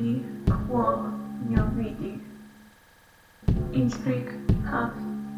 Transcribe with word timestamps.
mio 0.00 1.64
vidi. 1.76 2.20
Instrig 3.72 4.28
hav 4.70 4.92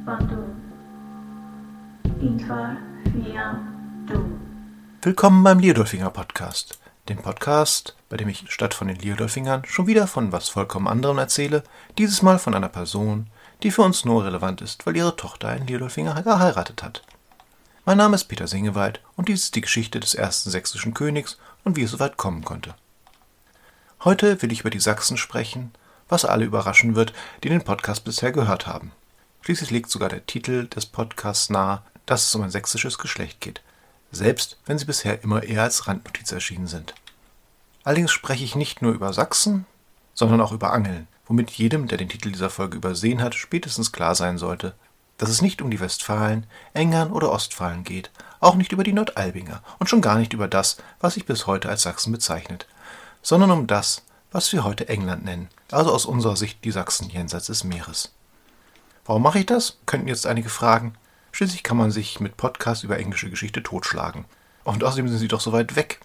bandum. 0.04 0.60
Infer 2.20 2.76
fiam 3.04 4.06
dum. 4.06 4.40
Willkommen 5.02 5.42
beim 5.44 5.60
Liodolfinger 5.60 6.10
Podcast, 6.10 6.78
dem 7.08 7.18
Podcast, 7.18 7.96
bei 8.10 8.18
dem 8.18 8.28
ich 8.28 8.44
statt 8.50 8.74
von 8.74 8.88
den 8.88 8.98
Liodolfingern 8.98 9.64
schon 9.64 9.86
wieder 9.86 10.06
von 10.06 10.30
was 10.32 10.50
vollkommen 10.50 10.88
anderem 10.88 11.16
erzähle, 11.18 11.62
dieses 11.96 12.20
Mal 12.20 12.38
von 12.38 12.54
einer 12.54 12.68
Person, 12.68 13.28
die 13.62 13.70
für 13.70 13.82
uns 13.82 14.04
nur 14.04 14.24
relevant 14.24 14.60
ist, 14.60 14.84
weil 14.84 14.96
ihre 14.96 15.16
Tochter 15.16 15.48
einen 15.48 15.66
Liodolfinger 15.66 16.22
geheiratet 16.22 16.82
hat. 16.82 17.02
Mein 17.86 17.96
Name 17.96 18.14
ist 18.14 18.24
Peter 18.24 18.46
Singewald 18.46 19.00
und 19.16 19.28
dies 19.28 19.44
ist 19.44 19.54
die 19.54 19.62
Geschichte 19.62 20.00
des 20.00 20.14
ersten 20.14 20.50
sächsischen 20.50 20.92
Königs 20.92 21.38
und 21.64 21.76
wie 21.76 21.82
es 21.82 21.92
soweit 21.92 22.18
kommen 22.18 22.44
konnte. 22.44 22.74
Heute 24.02 24.40
will 24.40 24.50
ich 24.50 24.60
über 24.60 24.70
die 24.70 24.80
Sachsen 24.80 25.18
sprechen, 25.18 25.72
was 26.08 26.24
alle 26.24 26.46
überraschen 26.46 26.94
wird, 26.94 27.12
die 27.44 27.50
den 27.50 27.62
Podcast 27.62 28.02
bisher 28.02 28.32
gehört 28.32 28.66
haben. 28.66 28.92
Schließlich 29.42 29.70
legt 29.70 29.90
sogar 29.90 30.08
der 30.08 30.24
Titel 30.24 30.66
des 30.68 30.86
Podcasts 30.86 31.50
nahe, 31.50 31.82
dass 32.06 32.26
es 32.26 32.34
um 32.34 32.40
ein 32.40 32.50
sächsisches 32.50 32.96
Geschlecht 32.96 33.42
geht, 33.42 33.60
selbst 34.10 34.56
wenn 34.64 34.78
sie 34.78 34.86
bisher 34.86 35.22
immer 35.22 35.42
eher 35.42 35.64
als 35.64 35.86
Randnotiz 35.86 36.32
erschienen 36.32 36.66
sind. 36.66 36.94
Allerdings 37.84 38.10
spreche 38.10 38.42
ich 38.42 38.54
nicht 38.54 38.80
nur 38.80 38.94
über 38.94 39.12
Sachsen, 39.12 39.66
sondern 40.14 40.40
auch 40.40 40.52
über 40.52 40.72
Angeln, 40.72 41.06
womit 41.26 41.50
jedem, 41.50 41.86
der 41.86 41.98
den 41.98 42.08
Titel 42.08 42.32
dieser 42.32 42.48
Folge 42.48 42.78
übersehen 42.78 43.20
hat, 43.20 43.34
spätestens 43.34 43.92
klar 43.92 44.14
sein 44.14 44.38
sollte, 44.38 44.72
dass 45.18 45.28
es 45.28 45.42
nicht 45.42 45.60
um 45.60 45.70
die 45.70 45.80
Westfalen, 45.80 46.46
Engern 46.72 47.12
oder 47.12 47.30
Ostfalen 47.30 47.84
geht, 47.84 48.10
auch 48.40 48.54
nicht 48.54 48.72
über 48.72 48.82
die 48.82 48.94
Nordalbinger 48.94 49.62
und 49.78 49.90
schon 49.90 50.00
gar 50.00 50.16
nicht 50.16 50.32
über 50.32 50.48
das, 50.48 50.78
was 51.00 51.14
sich 51.14 51.26
bis 51.26 51.46
heute 51.46 51.68
als 51.68 51.82
Sachsen 51.82 52.12
bezeichnet, 52.12 52.66
sondern 53.22 53.50
um 53.50 53.66
das, 53.66 54.02
was 54.32 54.52
wir 54.52 54.64
heute 54.64 54.88
England 54.88 55.24
nennen, 55.24 55.48
also 55.70 55.92
aus 55.92 56.06
unserer 56.06 56.36
Sicht 56.36 56.64
die 56.64 56.70
Sachsen 56.70 57.10
jenseits 57.10 57.46
des 57.46 57.64
Meeres. 57.64 58.12
Warum 59.04 59.22
mache 59.22 59.40
ich 59.40 59.46
das? 59.46 59.78
Könnten 59.86 60.08
jetzt 60.08 60.26
einige 60.26 60.48
fragen. 60.48 60.94
Schließlich 61.32 61.62
kann 61.62 61.76
man 61.76 61.90
sich 61.90 62.20
mit 62.20 62.36
Podcasts 62.36 62.84
über 62.84 62.98
englische 62.98 63.30
Geschichte 63.30 63.62
totschlagen. 63.62 64.24
Und 64.64 64.84
außerdem 64.84 65.08
sind 65.08 65.18
sie 65.18 65.28
doch 65.28 65.40
so 65.40 65.52
weit 65.52 65.76
weg. 65.76 66.00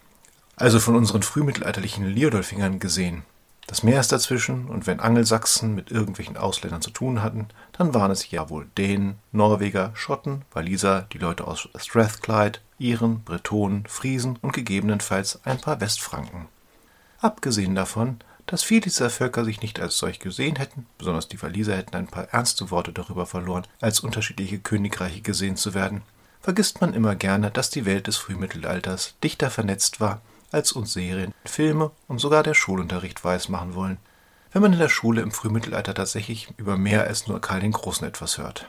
Also 0.56 0.80
von 0.80 0.96
unseren 0.96 1.22
frühmittelalterlichen 1.22 2.06
Liodolfingern 2.06 2.80
gesehen. 2.80 3.24
Das 3.68 3.82
Meer 3.82 4.00
ist 4.00 4.12
dazwischen, 4.12 4.68
und 4.68 4.86
wenn 4.86 5.00
Angelsachsen 5.00 5.74
mit 5.74 5.90
irgendwelchen 5.90 6.38
Ausländern 6.38 6.84
zu 6.84 6.92
tun 6.92 7.24
hatten, 7.24 7.48
dann 7.74 7.96
waren 7.96 8.12
es 8.12 8.30
ja 8.30 8.50
wohl 8.50 8.68
Dänen, 8.78 9.18
Norweger, 9.32 9.92
Schotten, 9.96 10.46
Waliser, 10.54 11.08
die 11.12 11.18
Leute 11.18 11.48
aus 11.48 11.68
Strathclyde, 11.76 12.60
Iren, 12.78 13.24
Bretonen, 13.24 13.86
Friesen 13.88 14.38
und 14.42 14.54
gegebenenfalls 14.54 15.40
ein 15.46 15.60
paar 15.60 15.82
Westfranken. 15.82 16.48
Abgesehen 17.20 17.76
davon, 17.76 18.20
dass 18.46 18.64
viele 18.64 18.82
dieser 18.82 19.10
Völker 19.10 19.44
sich 19.44 19.62
nicht 19.62 19.80
als 19.80 19.98
solch 19.98 20.20
gesehen 20.20 20.58
hätten, 20.58 20.86
besonders 20.98 21.28
die 21.28 21.42
Waliser 21.42 21.76
hätten 21.76 21.96
ein 21.96 22.08
paar 22.08 22.26
ernste 22.26 22.70
Worte 22.70 22.94
darüber 22.94 23.26
verloren, 23.26 23.66
als 23.82 24.02
unterschiedliche 24.02 24.60
Königreiche 24.60 25.22
gesehen 25.22 25.58
zu 25.58 25.74
werden, 25.74 26.04
vergisst 26.42 26.82
man 26.82 26.94
immer 26.94 27.16
gerne, 27.16 27.50
dass 27.50 27.72
die 27.72 27.86
Welt 27.86 28.08
des 28.08 28.18
Frühmittelalters 28.18 29.16
dichter 29.24 29.50
vernetzt 29.50 30.00
war, 30.00 30.22
als 30.52 30.72
uns 30.72 30.94
Serien, 30.94 31.34
Filme 31.44 31.92
und 32.08 32.20
sogar 32.20 32.44
der 32.44 32.54
Schulunterricht 32.54 33.24
weismachen 33.26 33.74
wollen, 33.74 33.98
wenn 34.52 34.62
man 34.62 34.74
in 34.74 34.80
der 34.80 34.90
Schule 34.90 35.22
im 35.22 35.32
Frühmittelalter 35.32 35.94
tatsächlich 35.94 36.50
über 36.58 36.78
mehr 36.78 37.06
als 37.06 37.28
nur 37.28 37.42
Karl 37.42 37.62
den 37.62 37.72
Großen 37.72 38.08
etwas 38.08 38.38
hört. 38.38 38.68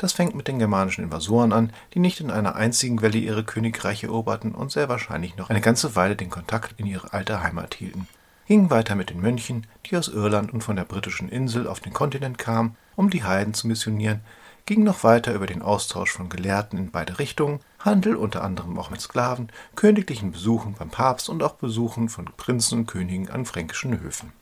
Das 0.00 0.14
fängt 0.14 0.34
mit 0.34 0.48
den 0.48 0.58
germanischen 0.58 1.04
Invasoren 1.04 1.52
an, 1.52 1.74
die 1.92 1.98
nicht 1.98 2.20
in 2.20 2.30
einer 2.30 2.54
einzigen 2.54 3.02
Welle 3.02 3.18
ihre 3.18 3.44
Königreiche 3.44 4.06
eroberten 4.06 4.52
und 4.52 4.72
sehr 4.72 4.88
wahrscheinlich 4.88 5.36
noch 5.36 5.50
eine 5.50 5.60
ganze 5.60 5.94
Weile 5.94 6.16
den 6.16 6.30
Kontakt 6.30 6.80
in 6.80 6.86
ihre 6.86 7.12
alte 7.12 7.42
Heimat 7.42 7.74
hielten. 7.74 8.08
Ging 8.46 8.70
weiter 8.70 8.94
mit 8.94 9.10
den 9.10 9.20
Mönchen, 9.20 9.66
die 9.84 9.98
aus 9.98 10.08
Irland 10.08 10.54
und 10.54 10.64
von 10.64 10.76
der 10.76 10.84
britischen 10.84 11.28
Insel 11.28 11.66
auf 11.66 11.80
den 11.80 11.92
Kontinent 11.92 12.38
kamen, 12.38 12.76
um 12.96 13.10
die 13.10 13.24
Heiden 13.24 13.52
zu 13.52 13.68
missionieren, 13.68 14.22
ging 14.64 14.84
noch 14.84 15.04
weiter 15.04 15.34
über 15.34 15.46
den 15.46 15.60
Austausch 15.60 16.12
von 16.12 16.30
Gelehrten 16.30 16.78
in 16.78 16.90
beide 16.90 17.18
Richtungen, 17.18 17.60
Handel 17.78 18.16
unter 18.16 18.42
anderem 18.42 18.78
auch 18.78 18.88
mit 18.88 19.02
Sklaven, 19.02 19.50
königlichen 19.76 20.32
Besuchen 20.32 20.76
beim 20.78 20.88
Papst 20.88 21.28
und 21.28 21.42
auch 21.42 21.56
Besuchen 21.56 22.08
von 22.08 22.24
Prinzen 22.38 22.78
und 22.78 22.86
Königen 22.86 23.28
an 23.28 23.44
fränkischen 23.44 24.00
Höfen. 24.00 24.32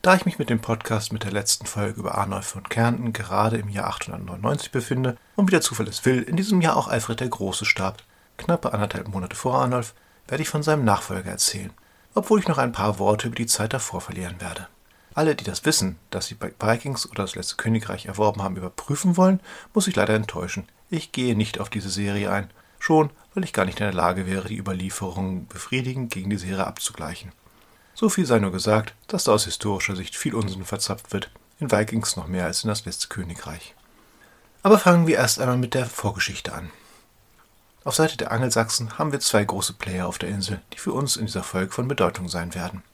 Da 0.00 0.14
ich 0.14 0.24
mich 0.24 0.38
mit 0.38 0.48
dem 0.48 0.60
Podcast 0.60 1.12
mit 1.12 1.24
der 1.24 1.32
letzten 1.32 1.66
Folge 1.66 1.98
über 1.98 2.16
Arnulf 2.16 2.46
von 2.46 2.62
Kärnten 2.62 3.12
gerade 3.12 3.56
im 3.56 3.68
Jahr 3.68 3.88
899 3.88 4.70
befinde 4.70 5.16
und 5.34 5.48
wie 5.48 5.50
der 5.50 5.60
Zufall 5.60 5.88
es 5.88 6.04
will, 6.04 6.22
in 6.22 6.36
diesem 6.36 6.60
Jahr 6.60 6.76
auch 6.76 6.86
Alfred 6.86 7.18
der 7.18 7.28
Große 7.28 7.64
starb, 7.64 8.04
knappe 8.36 8.72
anderthalb 8.72 9.08
Monate 9.08 9.34
vor 9.34 9.60
Arnulf, 9.60 9.94
werde 10.28 10.42
ich 10.42 10.48
von 10.48 10.62
seinem 10.62 10.84
Nachfolger 10.84 11.32
erzählen, 11.32 11.72
obwohl 12.14 12.38
ich 12.38 12.46
noch 12.46 12.58
ein 12.58 12.70
paar 12.70 13.00
Worte 13.00 13.26
über 13.26 13.34
die 13.34 13.46
Zeit 13.46 13.72
davor 13.72 14.00
verlieren 14.00 14.40
werde. 14.40 14.68
Alle, 15.14 15.34
die 15.34 15.42
das 15.44 15.64
Wissen, 15.64 15.98
das 16.10 16.26
sie 16.26 16.36
bei 16.36 16.52
Vikings 16.60 17.10
oder 17.10 17.24
das 17.24 17.34
letzte 17.34 17.56
Königreich 17.56 18.06
erworben 18.06 18.40
haben, 18.40 18.56
überprüfen 18.56 19.16
wollen, 19.16 19.40
muss 19.74 19.88
ich 19.88 19.96
leider 19.96 20.14
enttäuschen. 20.14 20.68
Ich 20.90 21.10
gehe 21.10 21.34
nicht 21.34 21.58
auf 21.58 21.70
diese 21.70 21.90
Serie 21.90 22.30
ein, 22.30 22.50
schon 22.78 23.10
weil 23.34 23.42
ich 23.42 23.52
gar 23.52 23.64
nicht 23.64 23.80
in 23.80 23.86
der 23.86 23.94
Lage 23.94 24.28
wäre, 24.28 24.46
die 24.46 24.58
Überlieferungen 24.58 25.48
befriedigend 25.48 26.12
gegen 26.12 26.30
die 26.30 26.38
Serie 26.38 26.68
abzugleichen. 26.68 27.32
So 28.00 28.08
viel 28.08 28.26
sei 28.26 28.38
nur 28.38 28.52
gesagt, 28.52 28.94
dass 29.08 29.24
da 29.24 29.32
aus 29.32 29.46
historischer 29.46 29.96
Sicht 29.96 30.14
viel 30.14 30.32
Unsinn 30.32 30.64
verzapft 30.64 31.12
wird, 31.12 31.32
in 31.58 31.72
Vikings 31.72 32.14
noch 32.14 32.28
mehr 32.28 32.44
als 32.44 32.62
in 32.62 32.68
das 32.68 32.84
letzte 32.84 33.08
Königreich. 33.08 33.74
Aber 34.62 34.78
fangen 34.78 35.08
wir 35.08 35.16
erst 35.16 35.40
einmal 35.40 35.56
mit 35.56 35.74
der 35.74 35.84
Vorgeschichte 35.84 36.54
an. 36.54 36.70
Auf 37.82 37.96
Seite 37.96 38.16
der 38.16 38.30
Angelsachsen 38.30 38.98
haben 38.98 39.10
wir 39.10 39.18
zwei 39.18 39.42
große 39.42 39.72
Player 39.72 40.06
auf 40.06 40.18
der 40.18 40.28
Insel, 40.28 40.60
die 40.72 40.78
für 40.78 40.92
uns 40.92 41.16
in 41.16 41.26
dieser 41.26 41.42
Folge 41.42 41.72
von 41.72 41.88
Bedeutung 41.88 42.28
sein 42.28 42.54
werden. 42.54 42.84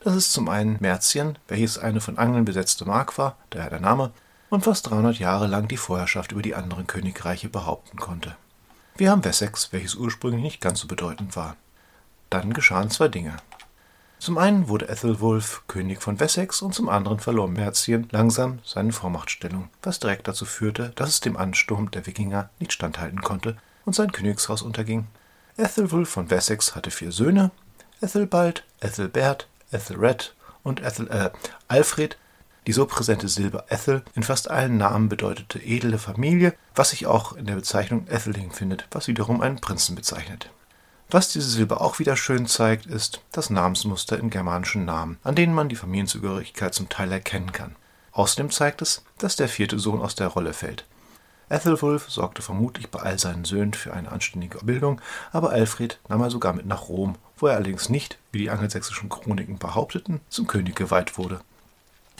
Das 0.00 0.14
ist 0.14 0.34
zum 0.34 0.50
einen 0.50 0.76
Merzien, 0.78 1.38
welches 1.48 1.78
eine 1.78 2.02
von 2.02 2.18
Angeln 2.18 2.44
besetzte 2.44 2.84
Mark 2.84 3.16
war, 3.16 3.38
daher 3.48 3.70
der 3.70 3.80
Name, 3.80 4.12
und 4.50 4.64
fast 4.64 4.90
300 4.90 5.18
Jahre 5.18 5.46
lang 5.46 5.68
die 5.68 5.78
Vorherrschaft 5.78 6.32
über 6.32 6.42
die 6.42 6.54
anderen 6.54 6.86
Königreiche 6.86 7.48
behaupten 7.48 7.96
konnte. 7.96 8.36
Wir 8.94 9.10
haben 9.10 9.24
Wessex, 9.24 9.72
welches 9.72 9.94
ursprünglich 9.94 10.42
nicht 10.42 10.60
ganz 10.60 10.80
so 10.80 10.86
bedeutend 10.86 11.34
war. 11.34 11.56
Dann 12.28 12.52
geschahen 12.52 12.90
zwei 12.90 13.08
Dinge. 13.08 13.38
Zum 14.20 14.36
einen 14.36 14.68
wurde 14.68 14.90
Ethelwulf 14.90 15.62
König 15.66 16.02
von 16.02 16.20
Wessex 16.20 16.60
und 16.60 16.74
zum 16.74 16.90
anderen 16.90 17.20
verlor 17.20 17.48
Merzien 17.48 18.06
langsam 18.10 18.58
seine 18.62 18.92
Vormachtstellung, 18.92 19.70
was 19.82 19.98
direkt 19.98 20.28
dazu 20.28 20.44
führte, 20.44 20.92
dass 20.94 21.08
es 21.08 21.20
dem 21.20 21.38
Ansturm 21.38 21.90
der 21.90 22.06
Wikinger 22.06 22.50
nicht 22.58 22.74
standhalten 22.74 23.22
konnte 23.22 23.56
und 23.86 23.94
sein 23.94 24.12
Königshaus 24.12 24.60
unterging. 24.60 25.06
Ethelwulf 25.56 26.10
von 26.10 26.28
Wessex 26.28 26.74
hatte 26.74 26.90
vier 26.90 27.12
Söhne, 27.12 27.50
Ethelbald, 28.02 28.62
Ethelbert, 28.80 29.48
Ethelred 29.70 30.34
und 30.62 30.82
Ethel, 30.82 31.08
äh, 31.08 31.30
Alfred. 31.68 32.18
Die 32.66 32.72
so 32.72 32.84
präsente 32.84 33.26
Silbe 33.26 33.64
Ethel 33.70 34.02
in 34.14 34.22
fast 34.22 34.50
allen 34.50 34.76
Namen 34.76 35.08
bedeutete 35.08 35.58
edle 35.60 35.96
Familie, 35.96 36.54
was 36.74 36.90
sich 36.90 37.06
auch 37.06 37.32
in 37.32 37.46
der 37.46 37.54
Bezeichnung 37.54 38.06
Etheling 38.06 38.52
findet, 38.52 38.86
was 38.90 39.08
wiederum 39.08 39.40
einen 39.40 39.62
Prinzen 39.62 39.96
bezeichnet. 39.96 40.50
Was 41.12 41.28
diese 41.28 41.48
Silbe 41.48 41.80
auch 41.80 41.98
wieder 41.98 42.14
schön 42.14 42.46
zeigt, 42.46 42.86
ist 42.86 43.20
das 43.32 43.50
Namensmuster 43.50 44.16
in 44.16 44.30
germanischen 44.30 44.84
Namen, 44.84 45.18
an 45.24 45.34
denen 45.34 45.52
man 45.52 45.68
die 45.68 45.74
Familienzugehörigkeit 45.74 46.72
zum 46.72 46.88
Teil 46.88 47.10
erkennen 47.10 47.50
kann. 47.50 47.74
Außerdem 48.12 48.50
zeigt 48.50 48.80
es, 48.80 49.02
dass 49.18 49.34
der 49.34 49.48
vierte 49.48 49.80
Sohn 49.80 50.00
aus 50.00 50.14
der 50.14 50.28
Rolle 50.28 50.52
fällt. 50.52 50.84
Ethelwulf 51.48 52.08
sorgte 52.08 52.42
vermutlich 52.42 52.90
bei 52.90 53.00
all 53.00 53.18
seinen 53.18 53.44
Söhnen 53.44 53.74
für 53.74 53.92
eine 53.92 54.12
anständige 54.12 54.58
Bildung, 54.64 55.00
aber 55.32 55.50
Alfred 55.50 55.98
nahm 56.08 56.20
er 56.20 56.30
sogar 56.30 56.52
mit 56.52 56.66
nach 56.66 56.88
Rom, 56.88 57.16
wo 57.38 57.48
er 57.48 57.56
allerdings 57.56 57.88
nicht, 57.88 58.16
wie 58.30 58.38
die 58.38 58.50
angelsächsischen 58.50 59.08
Chroniken 59.08 59.58
behaupteten, 59.58 60.20
zum 60.28 60.46
König 60.46 60.76
geweiht 60.76 61.18
wurde. 61.18 61.40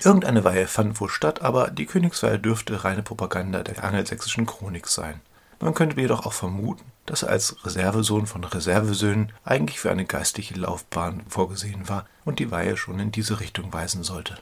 Irgendeine 0.02 0.42
Weihe 0.42 0.66
fand 0.66 1.00
wohl 1.00 1.10
statt, 1.10 1.42
aber 1.42 1.70
die 1.70 1.86
Königsweihe 1.86 2.40
dürfte 2.40 2.82
reine 2.82 3.04
Propaganda 3.04 3.62
der 3.62 3.84
angelsächsischen 3.84 4.46
Chronik 4.46 4.88
sein. 4.88 5.20
Man 5.62 5.74
könnte 5.74 6.00
jedoch 6.00 6.24
auch 6.24 6.32
vermuten, 6.32 6.90
dass 7.04 7.22
er 7.22 7.28
als 7.28 7.64
Reservesohn 7.66 8.26
von 8.26 8.42
Reservesöhnen 8.44 9.32
eigentlich 9.44 9.78
für 9.78 9.90
eine 9.90 10.06
geistliche 10.06 10.54
Laufbahn 10.54 11.22
vorgesehen 11.28 11.88
war 11.88 12.06
und 12.24 12.38
die 12.38 12.50
Weihe 12.50 12.78
schon 12.78 12.98
in 12.98 13.12
diese 13.12 13.40
Richtung 13.40 13.70
weisen 13.70 14.02
sollte. 14.02 14.38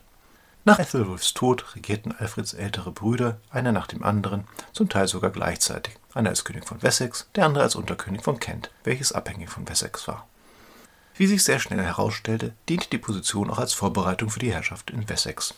Nach 0.64 0.78
Ethelwulfs 0.78 1.34
Tod 1.34 1.74
regierten 1.74 2.12
Alfreds 2.12 2.52
ältere 2.52 2.92
Brüder, 2.92 3.38
einer 3.50 3.72
nach 3.72 3.88
dem 3.88 4.04
anderen, 4.04 4.44
zum 4.72 4.88
Teil 4.88 5.08
sogar 5.08 5.30
gleichzeitig. 5.30 5.96
Einer 6.14 6.30
als 6.30 6.44
König 6.44 6.66
von 6.66 6.82
Wessex, 6.82 7.28
der 7.34 7.46
andere 7.46 7.64
als 7.64 7.74
Unterkönig 7.74 8.22
von 8.22 8.38
Kent, 8.38 8.70
welches 8.84 9.12
abhängig 9.12 9.50
von 9.50 9.68
Wessex 9.68 10.06
war. 10.06 10.28
Wie 11.16 11.26
sich 11.26 11.42
sehr 11.42 11.58
schnell 11.58 11.82
herausstellte, 11.82 12.54
diente 12.68 12.90
die 12.90 12.98
Position 12.98 13.50
auch 13.50 13.58
als 13.58 13.72
Vorbereitung 13.72 14.30
für 14.30 14.38
die 14.38 14.52
Herrschaft 14.52 14.90
in 14.90 15.08
Wessex. 15.08 15.54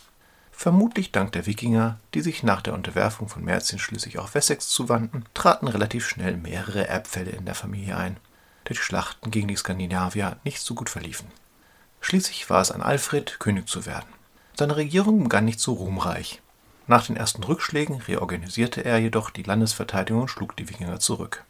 Vermutlich 0.61 1.11
dank 1.11 1.33
der 1.33 1.47
Wikinger, 1.47 1.99
die 2.13 2.21
sich 2.21 2.43
nach 2.43 2.61
der 2.61 2.75
Unterwerfung 2.75 3.31
von 3.31 3.43
Merzien 3.43 3.79
schließlich 3.79 4.19
auch 4.19 4.35
Wessex 4.35 4.69
zuwandten, 4.69 5.25
traten 5.33 5.69
relativ 5.69 6.07
schnell 6.07 6.37
mehrere 6.37 6.87
Erbfälle 6.87 7.31
in 7.31 7.47
der 7.47 7.55
Familie 7.55 7.97
ein, 7.97 8.19
da 8.65 8.75
die 8.75 8.77
Schlachten 8.77 9.31
gegen 9.31 9.49
die 9.49 9.57
Skandinavier 9.57 10.37
nicht 10.45 10.61
so 10.61 10.75
gut 10.75 10.91
verliefen. 10.91 11.29
Schließlich 12.03 12.51
war 12.51 12.61
es 12.61 12.71
an 12.71 12.83
Alfred, 12.83 13.41
König 13.41 13.69
zu 13.69 13.87
werden. 13.87 14.11
Seine 14.55 14.77
Regierung 14.77 15.23
begann 15.23 15.47
nicht 15.47 15.61
so 15.61 15.73
ruhmreich. 15.73 16.43
Nach 16.87 17.07
den 17.07 17.17
ersten 17.17 17.43
Rückschlägen 17.43 17.97
reorganisierte 18.03 18.85
er 18.85 18.99
jedoch 18.99 19.31
die 19.31 19.45
Landesverteidigung 19.45 20.21
und 20.21 20.29
schlug 20.29 20.57
die 20.57 20.69
Wikinger 20.69 21.01
zurück. 21.01 21.43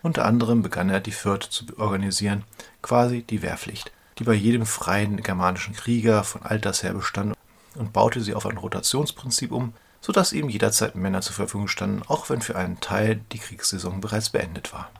Unter 0.00 0.24
anderem 0.24 0.62
begann 0.62 0.88
er 0.88 1.00
die 1.00 1.12
Fürth 1.12 1.50
zu 1.50 1.66
organisieren, 1.76 2.44
quasi 2.80 3.24
die 3.24 3.42
Wehrpflicht, 3.42 3.92
die 4.18 4.24
bei 4.24 4.32
jedem 4.32 4.64
freien 4.64 5.22
germanischen 5.22 5.74
Krieger 5.74 6.24
von 6.24 6.42
alters 6.44 6.82
her 6.82 6.94
bestand 6.94 7.34
und 7.74 7.92
baute 7.92 8.20
sie 8.20 8.34
auf 8.34 8.46
ein 8.46 8.56
Rotationsprinzip 8.56 9.52
um, 9.52 9.74
sodass 10.00 10.32
ihm 10.32 10.48
jederzeit 10.48 10.94
Männer 10.94 11.22
zur 11.22 11.34
Verfügung 11.34 11.68
standen, 11.68 12.02
auch 12.08 12.28
wenn 12.28 12.42
für 12.42 12.56
einen 12.56 12.80
Teil 12.80 13.20
die 13.32 13.38
Kriegssaison 13.38 14.00
bereits 14.00 14.30
beendet 14.30 14.72
war. 14.72 14.90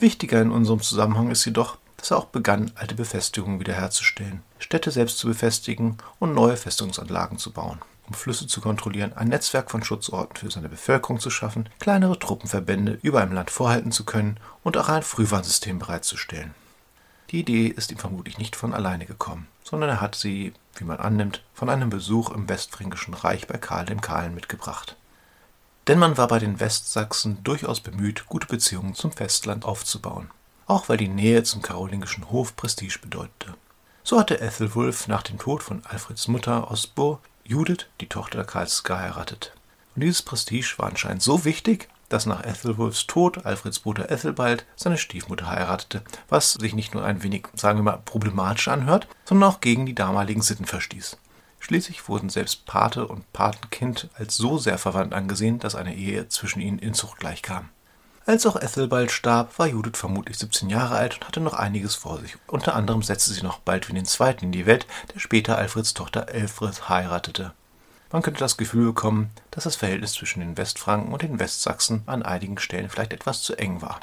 Wichtiger 0.00 0.42
in 0.42 0.50
unserem 0.50 0.80
Zusammenhang 0.80 1.30
ist 1.30 1.44
jedoch, 1.44 1.78
dass 1.96 2.12
er 2.12 2.18
auch 2.18 2.26
begann, 2.26 2.72
alte 2.76 2.94
Befestigungen 2.94 3.60
wiederherzustellen, 3.60 4.42
Städte 4.58 4.90
selbst 4.90 5.18
zu 5.18 5.28
befestigen 5.28 5.98
und 6.18 6.34
neue 6.34 6.56
Festungsanlagen 6.56 7.38
zu 7.38 7.52
bauen, 7.52 7.80
um 8.06 8.14
Flüsse 8.14 8.46
zu 8.46 8.60
kontrollieren, 8.60 9.12
ein 9.14 9.28
Netzwerk 9.28 9.70
von 9.70 9.82
Schutzorten 9.82 10.36
für 10.36 10.50
seine 10.50 10.68
Bevölkerung 10.68 11.20
zu 11.20 11.30
schaffen, 11.30 11.68
kleinere 11.80 12.18
Truppenverbände 12.18 12.98
über 13.02 13.20
einem 13.20 13.32
Land 13.32 13.50
vorhalten 13.50 13.92
zu 13.92 14.04
können 14.04 14.38
und 14.62 14.76
auch 14.76 14.88
ein 14.88 15.02
Frühwarnsystem 15.02 15.78
bereitzustellen. 15.78 16.54
Die 17.30 17.40
Idee 17.40 17.66
ist 17.66 17.92
ihm 17.92 17.98
vermutlich 17.98 18.38
nicht 18.38 18.56
von 18.56 18.72
alleine 18.72 19.04
gekommen, 19.04 19.48
sondern 19.62 19.90
er 19.90 20.00
hat 20.00 20.14
sie, 20.14 20.54
wie 20.76 20.84
man 20.84 20.98
annimmt, 20.98 21.42
von 21.52 21.68
einem 21.68 21.90
Besuch 21.90 22.30
im 22.30 22.48
Westfränkischen 22.48 23.12
Reich 23.12 23.46
bei 23.46 23.58
Karl 23.58 23.84
dem 23.84 24.00
Kahlen 24.00 24.34
mitgebracht. 24.34 24.96
Denn 25.88 25.98
man 25.98 26.16
war 26.16 26.28
bei 26.28 26.38
den 26.38 26.58
Westsachsen 26.58 27.42
durchaus 27.44 27.80
bemüht, 27.80 28.26
gute 28.26 28.46
Beziehungen 28.46 28.94
zum 28.94 29.12
Festland 29.12 29.66
aufzubauen, 29.66 30.30
auch 30.66 30.88
weil 30.88 30.96
die 30.96 31.08
Nähe 31.08 31.42
zum 31.42 31.60
karolingischen 31.60 32.30
Hof 32.30 32.56
Prestige 32.56 32.98
bedeutete. 33.00 33.54
So 34.04 34.18
hatte 34.18 34.40
Ethelwulf 34.40 35.06
nach 35.06 35.22
dem 35.22 35.38
Tod 35.38 35.62
von 35.62 35.84
Alfreds 35.84 36.28
Mutter 36.28 36.70
Osburh 36.70 37.20
Judith, 37.44 37.86
die 38.00 38.08
Tochter 38.08 38.44
Karls, 38.44 38.84
geheiratet. 38.84 39.52
Und 39.94 40.02
dieses 40.02 40.22
Prestige 40.22 40.74
war 40.76 40.88
anscheinend 40.88 41.22
so 41.22 41.44
wichtig, 41.44 41.88
dass 42.08 42.26
nach 42.26 42.44
Ethelwulfs 42.44 43.06
Tod 43.06 43.44
Alfreds 43.44 43.78
Bruder 43.78 44.10
Ethelbald 44.10 44.64
seine 44.76 44.98
Stiefmutter 44.98 45.48
heiratete, 45.48 46.02
was 46.28 46.52
sich 46.52 46.74
nicht 46.74 46.94
nur 46.94 47.04
ein 47.04 47.22
wenig, 47.22 47.48
sagen 47.54 47.78
wir 47.78 47.84
mal, 47.84 48.02
problematisch 48.04 48.68
anhört, 48.68 49.08
sondern 49.24 49.50
auch 49.50 49.60
gegen 49.60 49.86
die 49.86 49.94
damaligen 49.94 50.42
Sitten 50.42 50.64
verstieß. 50.64 51.18
Schließlich 51.60 52.08
wurden 52.08 52.28
selbst 52.28 52.66
Pate 52.66 53.06
und 53.06 53.32
Patenkind 53.32 54.08
als 54.14 54.36
so 54.36 54.58
sehr 54.58 54.78
verwandt 54.78 55.12
angesehen, 55.12 55.58
dass 55.58 55.74
eine 55.74 55.94
Ehe 55.94 56.28
zwischen 56.28 56.60
ihnen 56.60 56.78
in 56.78 56.94
Zucht 56.94 57.18
gleichkam. 57.18 57.68
Als 58.28 58.44
auch 58.44 58.56
Ethelbald 58.56 59.10
starb, 59.10 59.58
war 59.58 59.66
Judith 59.66 59.98
vermutlich 59.98 60.38
17 60.38 60.68
Jahre 60.68 60.96
alt 60.96 61.14
und 61.16 61.26
hatte 61.26 61.40
noch 61.40 61.54
einiges 61.54 61.94
vor 61.94 62.20
sich. 62.20 62.36
Unter 62.46 62.76
anderem 62.76 63.02
setzte 63.02 63.32
sie 63.32 63.42
noch 63.42 63.58
bald 63.58 63.88
wie 63.88 63.94
den 63.94 64.04
Zweiten 64.04 64.44
in 64.44 64.52
die 64.52 64.66
Welt, 64.66 64.86
der 65.14 65.18
später 65.18 65.56
Alfreds 65.56 65.94
Tochter 65.94 66.28
Elfred 66.28 66.90
heiratete. 66.90 67.54
Man 68.10 68.22
könnte 68.22 68.40
das 68.40 68.56
Gefühl 68.56 68.86
bekommen, 68.86 69.30
dass 69.50 69.64
das 69.64 69.76
Verhältnis 69.76 70.14
zwischen 70.14 70.40
den 70.40 70.56
Westfranken 70.56 71.12
und 71.12 71.20
den 71.20 71.38
Westsachsen 71.38 72.02
an 72.06 72.22
einigen 72.22 72.58
Stellen 72.58 72.88
vielleicht 72.88 73.12
etwas 73.12 73.42
zu 73.42 73.54
eng 73.56 73.82
war. 73.82 74.00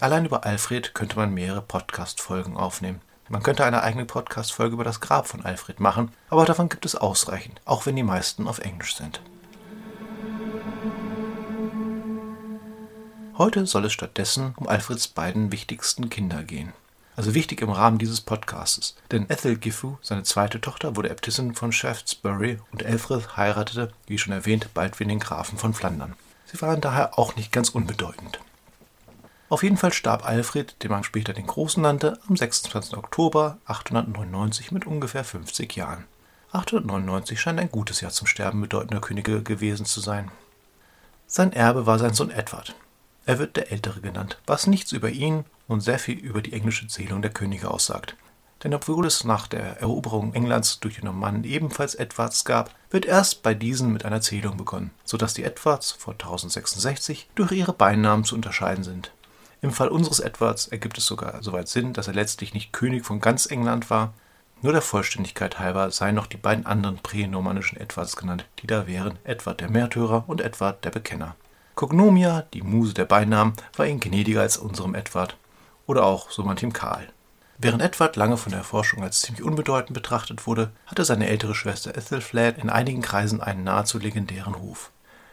Allein 0.00 0.26
über 0.26 0.44
Alfred 0.44 0.92
könnte 0.92 1.16
man 1.16 1.32
mehrere 1.32 1.62
Podcast-Folgen 1.62 2.58
aufnehmen. 2.58 3.00
Man 3.30 3.42
könnte 3.42 3.64
eine 3.64 3.82
eigene 3.82 4.04
Podcast-Folge 4.04 4.74
über 4.74 4.84
das 4.84 5.00
Grab 5.00 5.28
von 5.28 5.44
Alfred 5.44 5.80
machen, 5.80 6.12
aber 6.28 6.44
davon 6.44 6.68
gibt 6.68 6.84
es 6.84 6.94
ausreichend, 6.94 7.62
auch 7.64 7.86
wenn 7.86 7.96
die 7.96 8.02
meisten 8.02 8.46
auf 8.46 8.58
Englisch 8.58 8.96
sind. 8.96 9.22
Heute 13.38 13.66
soll 13.66 13.86
es 13.86 13.94
stattdessen 13.94 14.52
um 14.56 14.68
Alfreds 14.68 15.08
beiden 15.08 15.52
wichtigsten 15.52 16.10
Kinder 16.10 16.42
gehen 16.42 16.74
also 17.20 17.34
wichtig 17.34 17.60
im 17.60 17.68
Rahmen 17.68 17.98
dieses 17.98 18.22
Podcastes. 18.22 18.96
Denn 19.12 19.28
Ethel 19.28 19.56
Gifu, 19.56 19.98
seine 20.00 20.22
zweite 20.22 20.58
Tochter, 20.58 20.96
wurde 20.96 21.10
Äbtissin 21.10 21.54
von 21.54 21.70
Shaftesbury 21.70 22.58
und 22.72 22.82
Elfrith 22.82 23.36
heiratete, 23.36 23.92
wie 24.06 24.16
schon 24.16 24.32
erwähnt, 24.32 24.72
bald 24.72 24.98
wie 24.98 25.04
den 25.04 25.18
Grafen 25.18 25.58
von 25.58 25.74
Flandern. 25.74 26.14
Sie 26.46 26.58
waren 26.62 26.80
daher 26.80 27.18
auch 27.18 27.36
nicht 27.36 27.52
ganz 27.52 27.68
unbedeutend. 27.68 28.40
Auf 29.50 29.62
jeden 29.62 29.76
Fall 29.76 29.92
starb 29.92 30.24
Alfred, 30.24 30.82
den 30.82 30.90
man 30.90 31.04
später 31.04 31.34
den 31.34 31.46
Großen 31.46 31.82
nannte, 31.82 32.18
am 32.26 32.38
26. 32.38 32.96
Oktober 32.96 33.58
899 33.66 34.72
mit 34.72 34.86
ungefähr 34.86 35.22
50 35.22 35.76
Jahren. 35.76 36.06
899 36.52 37.38
scheint 37.38 37.60
ein 37.60 37.70
gutes 37.70 38.00
Jahr 38.00 38.12
zum 38.12 38.28
Sterben 38.28 38.62
bedeutender 38.62 39.02
Könige 39.02 39.42
gewesen 39.42 39.84
zu 39.84 40.00
sein. 40.00 40.30
Sein 41.26 41.52
Erbe 41.52 41.84
war 41.84 41.98
sein 41.98 42.14
Sohn 42.14 42.30
Edward. 42.30 42.74
Er 43.26 43.38
wird 43.38 43.56
der 43.56 43.70
Ältere 43.70 44.00
genannt, 44.00 44.38
was 44.46 44.66
nichts 44.66 44.92
über 44.92 45.10
ihn 45.10 45.44
und 45.70 45.80
sehr 45.80 45.98
viel 45.98 46.18
über 46.18 46.42
die 46.42 46.52
englische 46.52 46.88
Zählung 46.88 47.22
der 47.22 47.30
Könige 47.30 47.70
aussagt. 47.70 48.16
Denn 48.64 48.74
obwohl 48.74 49.06
es 49.06 49.24
nach 49.24 49.46
der 49.46 49.80
Eroberung 49.80 50.34
Englands 50.34 50.80
durch 50.80 50.96
die 50.96 51.04
Normannen 51.04 51.44
ebenfalls 51.44 51.94
Edwards 51.94 52.44
gab, 52.44 52.74
wird 52.90 53.06
erst 53.06 53.42
bei 53.42 53.54
diesen 53.54 53.92
mit 53.92 54.04
einer 54.04 54.20
Zählung 54.20 54.56
begonnen, 54.56 54.90
so 55.04 55.16
dass 55.16 55.32
die 55.32 55.44
Edwards 55.44 55.92
vor 55.92 56.14
1066 56.14 57.30
durch 57.36 57.52
ihre 57.52 57.72
Beinamen 57.72 58.24
zu 58.24 58.34
unterscheiden 58.34 58.84
sind. 58.84 59.12
Im 59.62 59.72
Fall 59.72 59.88
unseres 59.88 60.20
Edwards 60.20 60.66
ergibt 60.66 60.98
es 60.98 61.06
sogar 61.06 61.42
soweit 61.42 61.68
Sinn, 61.68 61.92
dass 61.92 62.08
er 62.08 62.14
letztlich 62.14 62.52
nicht 62.52 62.72
König 62.72 63.06
von 63.06 63.20
ganz 63.20 63.46
England 63.46 63.90
war, 63.90 64.12
nur 64.62 64.72
der 64.72 64.82
Vollständigkeit 64.82 65.58
halber 65.58 65.90
seien 65.90 66.16
noch 66.16 66.26
die 66.26 66.36
beiden 66.36 66.66
anderen 66.66 66.98
pränormannischen 66.98 67.80
Edwards 67.80 68.16
genannt, 68.16 68.44
die 68.58 68.66
da 68.66 68.86
wären 68.86 69.18
Edward 69.24 69.60
der 69.60 69.70
Märtyrer 69.70 70.24
und 70.26 70.42
Edward 70.42 70.84
der 70.84 70.90
Bekenner. 70.90 71.36
Cognomia, 71.76 72.42
die 72.52 72.60
Muse 72.60 72.92
der 72.92 73.06
Beinamen, 73.06 73.54
war 73.74 73.86
ihnen 73.86 74.00
gnädiger 74.00 74.42
als 74.42 74.58
unserem 74.58 74.94
Edward 74.94 75.36
oder 75.90 76.04
auch 76.04 76.30
so 76.30 76.44
manchem 76.44 76.72
Karl. 76.72 77.08
Während 77.58 77.82
Edward 77.82 78.14
lange 78.14 78.36
von 78.36 78.52
der 78.52 78.62
Forschung 78.62 79.02
als 79.02 79.20
ziemlich 79.20 79.42
unbedeutend 79.44 79.92
betrachtet 79.92 80.46
wurde, 80.46 80.70
hatte 80.86 81.04
seine 81.04 81.28
ältere 81.28 81.54
Schwester 81.54 81.96
Ethelflaed 81.96 82.58
in 82.58 82.70
einigen 82.70 83.02
Kreisen 83.02 83.42
einen 83.42 83.64
nahezu 83.64 83.98
legendären 83.98 84.54
Ruf. 84.54 84.92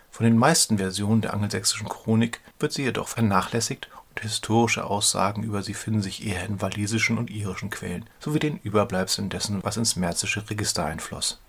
Von 0.09 0.25
den 0.25 0.35
meisten 0.35 0.79
Versionen 0.79 1.21
der 1.21 1.35
angelsächsischen 1.35 1.87
Chronik 1.87 2.41
wird 2.59 2.73
sie 2.73 2.83
jedoch 2.83 3.07
vernachlässigt 3.07 3.87
und 4.09 4.21
historische 4.21 4.83
Aussagen 4.83 5.43
über 5.43 5.61
sie 5.61 5.75
finden 5.75 6.01
sich 6.01 6.25
eher 6.25 6.43
in 6.43 6.59
walisischen 6.59 7.19
und 7.19 7.29
irischen 7.29 7.69
Quellen, 7.69 8.09
sowie 8.19 8.39
den 8.39 8.57
Überbleibseln 8.57 9.29
dessen, 9.29 9.63
was 9.63 9.77
ins 9.77 9.95
märzische 9.95 10.49
Register 10.49 10.83
einfloss. 10.83 11.39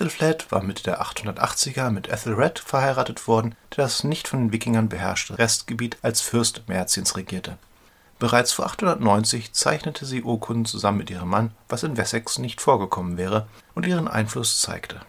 Ethelflaed 0.00 0.50
war 0.50 0.62
Mitte 0.62 0.84
der 0.84 1.02
880er 1.02 1.90
mit 1.90 2.08
Ethelred 2.08 2.58
verheiratet 2.58 3.28
worden, 3.28 3.54
der 3.76 3.84
das 3.84 4.02
nicht 4.02 4.28
von 4.28 4.38
den 4.38 4.52
Wikingern 4.52 4.88
beherrschte 4.88 5.36
Restgebiet 5.36 5.98
als 6.00 6.22
Fürst 6.22 6.66
Merziens 6.68 7.18
regierte. 7.18 7.58
Bereits 8.18 8.50
vor 8.50 8.64
890 8.64 9.52
zeichnete 9.52 10.06
sie 10.06 10.22
Urkunden 10.22 10.64
zusammen 10.64 10.96
mit 10.96 11.10
ihrem 11.10 11.28
Mann, 11.28 11.50
was 11.68 11.82
in 11.82 11.98
Wessex 11.98 12.38
nicht 12.38 12.62
vorgekommen 12.62 13.18
wäre, 13.18 13.46
und 13.74 13.84
ihren 13.84 14.08
Einfluss 14.08 14.62
zeigte. 14.62 15.02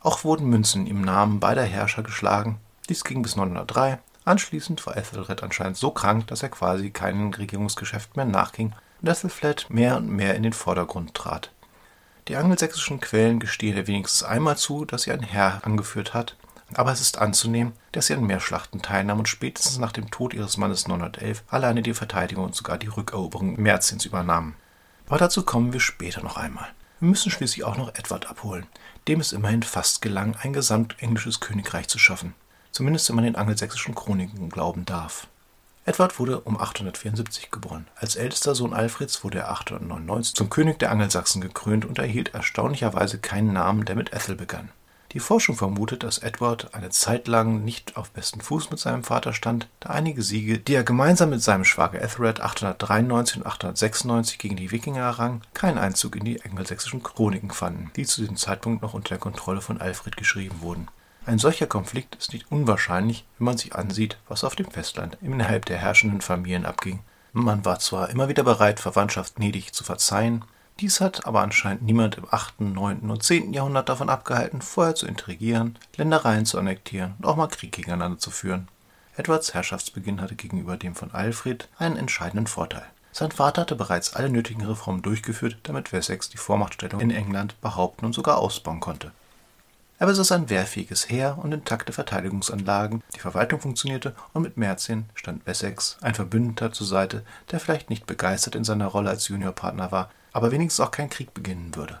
Auch 0.00 0.22
wurden 0.22 0.46
Münzen 0.46 0.86
im 0.86 1.00
Namen 1.00 1.40
beider 1.40 1.64
Herrscher 1.64 2.04
geschlagen. 2.04 2.60
Dies 2.88 3.02
ging 3.02 3.22
bis 3.22 3.34
903. 3.34 3.98
Anschließend 4.24 4.86
war 4.86 4.96
Ethelred 4.96 5.42
anscheinend 5.42 5.76
so 5.76 5.90
krank, 5.90 6.28
dass 6.28 6.44
er 6.44 6.50
quasi 6.50 6.90
keinem 6.90 7.30
Regierungsgeschäft 7.30 8.16
mehr 8.16 8.26
nachging 8.26 8.74
und 9.02 9.08
Ethelflaed 9.08 9.70
mehr 9.70 9.96
und 9.96 10.08
mehr 10.08 10.36
in 10.36 10.44
den 10.44 10.52
Vordergrund 10.52 11.14
trat. 11.14 11.50
Die 12.30 12.36
angelsächsischen 12.36 13.00
Quellen 13.00 13.40
gestehen 13.40 13.76
ihr 13.76 13.88
wenigstens 13.88 14.22
einmal 14.22 14.56
zu, 14.56 14.84
dass 14.84 15.02
sie 15.02 15.10
ein 15.10 15.24
Heer 15.24 15.62
angeführt 15.64 16.14
hat, 16.14 16.36
aber 16.74 16.92
es 16.92 17.00
ist 17.00 17.18
anzunehmen, 17.18 17.72
dass 17.90 18.06
sie 18.06 18.14
an 18.14 18.22
mehr 18.22 18.38
Schlachten 18.38 18.82
teilnahm 18.82 19.18
und 19.18 19.28
spätestens 19.28 19.78
nach 19.78 19.90
dem 19.90 20.12
Tod 20.12 20.32
ihres 20.32 20.56
Mannes 20.56 20.86
911 20.86 21.42
alleine 21.48 21.82
die 21.82 21.92
Verteidigung 21.92 22.44
und 22.44 22.54
sogar 22.54 22.78
die 22.78 22.86
Rückeroberung 22.86 23.60
Merziens 23.60 24.04
übernahm. 24.04 24.54
Aber 25.08 25.18
dazu 25.18 25.42
kommen 25.42 25.72
wir 25.72 25.80
später 25.80 26.22
noch 26.22 26.36
einmal. 26.36 26.68
Wir 27.00 27.08
müssen 27.08 27.32
schließlich 27.32 27.64
auch 27.64 27.76
noch 27.76 27.96
Edward 27.96 28.30
abholen, 28.30 28.68
dem 29.08 29.18
es 29.18 29.32
immerhin 29.32 29.64
fast 29.64 30.00
gelang, 30.00 30.36
ein 30.40 30.52
gesamtenglisches 30.52 31.40
Königreich 31.40 31.88
zu 31.88 31.98
schaffen, 31.98 32.34
zumindest 32.70 33.08
wenn 33.08 33.16
man 33.16 33.24
den 33.24 33.34
angelsächsischen 33.34 33.96
Chroniken 33.96 34.50
glauben 34.50 34.84
darf. 34.84 35.26
Edward 35.86 36.18
wurde 36.18 36.40
um 36.40 36.60
874 36.60 37.50
geboren. 37.50 37.86
Als 37.96 38.14
ältester 38.14 38.54
Sohn 38.54 38.74
Alfreds 38.74 39.24
wurde 39.24 39.38
er 39.38 39.50
899 39.50 40.34
zum 40.34 40.50
König 40.50 40.78
der 40.78 40.90
Angelsachsen 40.90 41.40
gekrönt 41.40 41.86
und 41.86 41.98
erhielt 41.98 42.34
erstaunlicherweise 42.34 43.18
keinen 43.18 43.54
Namen, 43.54 43.86
der 43.86 43.96
mit 43.96 44.12
Ethel 44.12 44.36
begann. 44.36 44.70
Die 45.12 45.20
Forschung 45.20 45.56
vermutet, 45.56 46.04
dass 46.04 46.18
Edward 46.18 46.72
eine 46.72 46.90
Zeit 46.90 47.26
lang 47.26 47.64
nicht 47.64 47.96
auf 47.96 48.12
besten 48.12 48.40
Fuß 48.40 48.70
mit 48.70 48.78
seinem 48.78 49.02
Vater 49.02 49.32
stand, 49.32 49.68
da 49.80 49.88
einige 49.88 50.22
Siege, 50.22 50.58
die 50.58 50.74
er 50.74 50.84
gemeinsam 50.84 51.30
mit 51.30 51.42
seinem 51.42 51.64
Schwager 51.64 52.00
Ethelred 52.00 52.40
893 52.40 53.38
und 53.38 53.46
896 53.46 54.38
gegen 54.38 54.54
die 54.54 54.70
Wikinger 54.70 55.00
errang, 55.00 55.40
keinen 55.52 55.78
Einzug 55.78 56.14
in 56.14 56.24
die 56.24 56.40
angelsächsischen 56.44 57.02
Chroniken 57.02 57.50
fanden, 57.50 57.90
die 57.96 58.04
zu 58.04 58.20
diesem 58.20 58.36
Zeitpunkt 58.36 58.82
noch 58.82 58.94
unter 58.94 59.08
der 59.08 59.18
Kontrolle 59.18 59.62
von 59.62 59.80
Alfred 59.80 60.16
geschrieben 60.16 60.60
wurden. 60.60 60.86
Ein 61.30 61.38
solcher 61.38 61.68
Konflikt 61.68 62.16
ist 62.16 62.32
nicht 62.32 62.50
unwahrscheinlich, 62.50 63.24
wenn 63.38 63.44
man 63.44 63.56
sich 63.56 63.76
ansieht, 63.76 64.18
was 64.26 64.42
auf 64.42 64.56
dem 64.56 64.68
Festland 64.68 65.16
innerhalb 65.22 65.64
der 65.64 65.78
herrschenden 65.78 66.22
Familien 66.22 66.66
abging. 66.66 67.04
Man 67.32 67.64
war 67.64 67.78
zwar 67.78 68.10
immer 68.10 68.28
wieder 68.28 68.42
bereit, 68.42 68.80
Verwandtschaft 68.80 69.36
gnädig 69.36 69.72
zu 69.72 69.84
verzeihen, 69.84 70.44
dies 70.80 71.00
hat 71.00 71.26
aber 71.26 71.42
anscheinend 71.42 71.82
niemand 71.82 72.18
im 72.18 72.26
8., 72.28 72.62
9. 72.62 73.08
und 73.08 73.22
10. 73.22 73.52
Jahrhundert 73.52 73.88
davon 73.88 74.08
abgehalten, 74.08 74.60
vorher 74.60 74.96
zu 74.96 75.06
intrigieren, 75.06 75.78
Ländereien 75.96 76.46
zu 76.46 76.58
annektieren 76.58 77.14
und 77.18 77.26
auch 77.26 77.36
mal 77.36 77.46
Krieg 77.46 77.70
gegeneinander 77.70 78.18
zu 78.18 78.32
führen. 78.32 78.66
Edwards 79.16 79.54
Herrschaftsbeginn 79.54 80.20
hatte 80.20 80.34
gegenüber 80.34 80.76
dem 80.76 80.96
von 80.96 81.12
Alfred 81.12 81.68
einen 81.78 81.96
entscheidenden 81.96 82.48
Vorteil. 82.48 82.86
Sein 83.12 83.30
Vater 83.30 83.60
hatte 83.60 83.76
bereits 83.76 84.14
alle 84.14 84.30
nötigen 84.30 84.66
Reformen 84.66 85.02
durchgeführt, 85.02 85.58
damit 85.62 85.92
Wessex 85.92 86.28
die 86.28 86.38
Vormachtstellung 86.38 87.00
in 87.00 87.12
England 87.12 87.54
behaupten 87.60 88.04
und 88.04 88.14
sogar 88.14 88.38
ausbauen 88.38 88.80
konnte. 88.80 89.12
Er 90.00 90.06
besaß 90.06 90.32
ein 90.32 90.48
wehrfähiges 90.48 91.10
Heer 91.10 91.36
und 91.42 91.52
intakte 91.52 91.92
Verteidigungsanlagen, 91.92 93.02
die 93.14 93.20
Verwaltung 93.20 93.60
funktionierte 93.60 94.14
und 94.32 94.40
mit 94.40 94.56
Mertien 94.56 95.04
stand 95.14 95.46
Wessex, 95.46 95.98
ein 96.00 96.14
Verbündeter, 96.14 96.72
zur 96.72 96.86
Seite, 96.86 97.22
der 97.50 97.60
vielleicht 97.60 97.90
nicht 97.90 98.06
begeistert 98.06 98.54
in 98.54 98.64
seiner 98.64 98.86
Rolle 98.86 99.10
als 99.10 99.28
Juniorpartner 99.28 99.92
war, 99.92 100.10
aber 100.32 100.52
wenigstens 100.52 100.82
auch 100.82 100.90
kein 100.90 101.10
Krieg 101.10 101.34
beginnen 101.34 101.76
würde. 101.76 101.98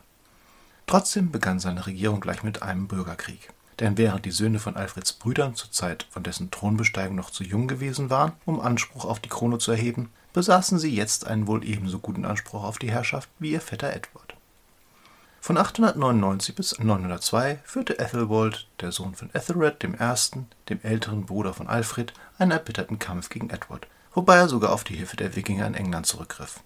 Trotzdem 0.86 1.30
begann 1.30 1.60
seine 1.60 1.86
Regierung 1.86 2.20
gleich 2.20 2.42
mit 2.42 2.62
einem 2.62 2.88
Bürgerkrieg. 2.88 3.52
Denn 3.80 3.98
während 3.98 4.24
die 4.24 4.30
Söhne 4.30 4.60
von 4.60 4.76
Alfreds 4.76 5.12
Brüdern 5.12 5.54
zur 5.54 5.70
Zeit 5.70 6.06
von 6.08 6.22
dessen 6.22 6.50
Thronbesteigung 6.50 7.16
noch 7.16 7.28
zu 7.28 7.44
jung 7.44 7.68
gewesen 7.68 8.08
waren, 8.08 8.32
um 8.46 8.60
Anspruch 8.60 9.04
auf 9.04 9.20
die 9.20 9.28
Krone 9.28 9.58
zu 9.58 9.72
erheben, 9.72 10.10
besaßen 10.32 10.78
sie 10.78 10.94
jetzt 10.94 11.26
einen 11.26 11.46
wohl 11.46 11.62
ebenso 11.66 11.98
guten 11.98 12.24
Anspruch 12.24 12.64
auf 12.64 12.78
die 12.78 12.90
Herrschaft 12.90 13.28
wie 13.38 13.50
ihr 13.50 13.60
Vetter 13.60 13.92
Edward. 13.92 14.29
Von 15.42 15.56
899 15.56 16.54
bis 16.54 16.78
902 16.78 17.60
führte 17.64 17.98
Ethelwald, 17.98 18.66
der 18.80 18.92
Sohn 18.92 19.14
von 19.14 19.30
Ethelred 19.32 19.82
I., 19.82 20.44
dem 20.68 20.80
älteren 20.82 21.24
Bruder 21.24 21.54
von 21.54 21.66
Alfred, 21.66 22.12
einen 22.38 22.50
erbitterten 22.50 22.98
Kampf 22.98 23.30
gegen 23.30 23.48
Edward, 23.48 23.86
wobei 24.12 24.36
er 24.36 24.48
sogar 24.48 24.70
auf 24.70 24.84
die 24.84 24.96
Hilfe 24.96 25.16
der 25.16 25.34
Wikinger 25.34 25.66
in 25.66 25.74
England 25.74 26.04
zurückgriff. 26.04 26.60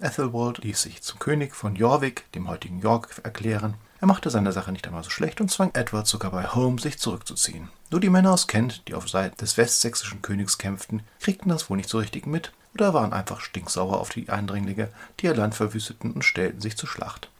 Ethelwald 0.00 0.58
ließ 0.58 0.82
sich 0.82 1.02
zum 1.02 1.20
König 1.20 1.54
von 1.54 1.76
Jorvik, 1.76 2.30
dem 2.32 2.48
heutigen 2.48 2.80
York, 2.80 3.20
erklären. 3.22 3.74
Er 4.00 4.08
machte 4.08 4.28
seine 4.28 4.50
Sache 4.50 4.72
nicht 4.72 4.86
einmal 4.88 5.04
so 5.04 5.10
schlecht 5.10 5.40
und 5.40 5.52
zwang 5.52 5.70
Edward 5.72 6.08
sogar 6.08 6.32
bei 6.32 6.48
Home, 6.48 6.80
sich 6.80 6.98
zurückzuziehen. 6.98 7.70
Nur 7.90 8.00
die 8.00 8.10
Männer 8.10 8.32
aus 8.32 8.48
Kent, 8.48 8.82
die 8.88 8.94
auf 8.94 9.08
Seiten 9.08 9.36
des 9.36 9.56
westsächsischen 9.56 10.20
Königs 10.20 10.58
kämpften, 10.58 11.04
kriegten 11.20 11.48
das 11.48 11.70
wohl 11.70 11.76
nicht 11.76 11.88
so 11.88 11.98
richtig 11.98 12.26
mit 12.26 12.52
oder 12.74 12.92
waren 12.92 13.12
einfach 13.12 13.40
stinksauer 13.40 14.00
auf 14.00 14.08
die 14.08 14.28
Eindringlinge, 14.30 14.88
die 15.20 15.26
ihr 15.26 15.34
Land 15.36 15.54
verwüsteten 15.54 16.10
und 16.10 16.24
stellten 16.24 16.60
sich 16.60 16.76
zur 16.76 16.88
Schlacht. 16.88 17.30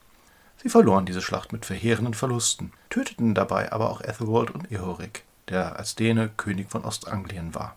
Sie 0.64 0.70
verloren 0.70 1.04
diese 1.04 1.20
Schlacht 1.20 1.52
mit 1.52 1.66
verheerenden 1.66 2.14
Verlusten, 2.14 2.72
töteten 2.88 3.34
dabei 3.34 3.70
aber 3.70 3.90
auch 3.90 4.00
Ethelwald 4.00 4.50
und 4.50 4.72
Eorik, 4.72 5.24
der 5.50 5.78
als 5.78 5.94
Däne 5.94 6.30
König 6.38 6.70
von 6.70 6.86
Ostanglien 6.86 7.54
war. 7.54 7.76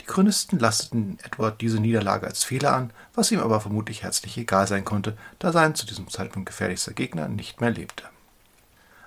Die 0.00 0.04
Chronisten 0.04 0.60
lasteten 0.60 1.18
Edward 1.24 1.60
diese 1.60 1.80
Niederlage 1.80 2.28
als 2.28 2.44
Fehler 2.44 2.74
an, 2.74 2.92
was 3.12 3.32
ihm 3.32 3.40
aber 3.40 3.60
vermutlich 3.60 4.04
herzlich 4.04 4.38
egal 4.38 4.68
sein 4.68 4.84
konnte, 4.84 5.16
da 5.40 5.50
sein 5.50 5.74
zu 5.74 5.84
diesem 5.84 6.06
Zeitpunkt 6.08 6.46
gefährlichster 6.46 6.92
Gegner 6.92 7.26
nicht 7.26 7.60
mehr 7.60 7.70
lebte. 7.70 8.04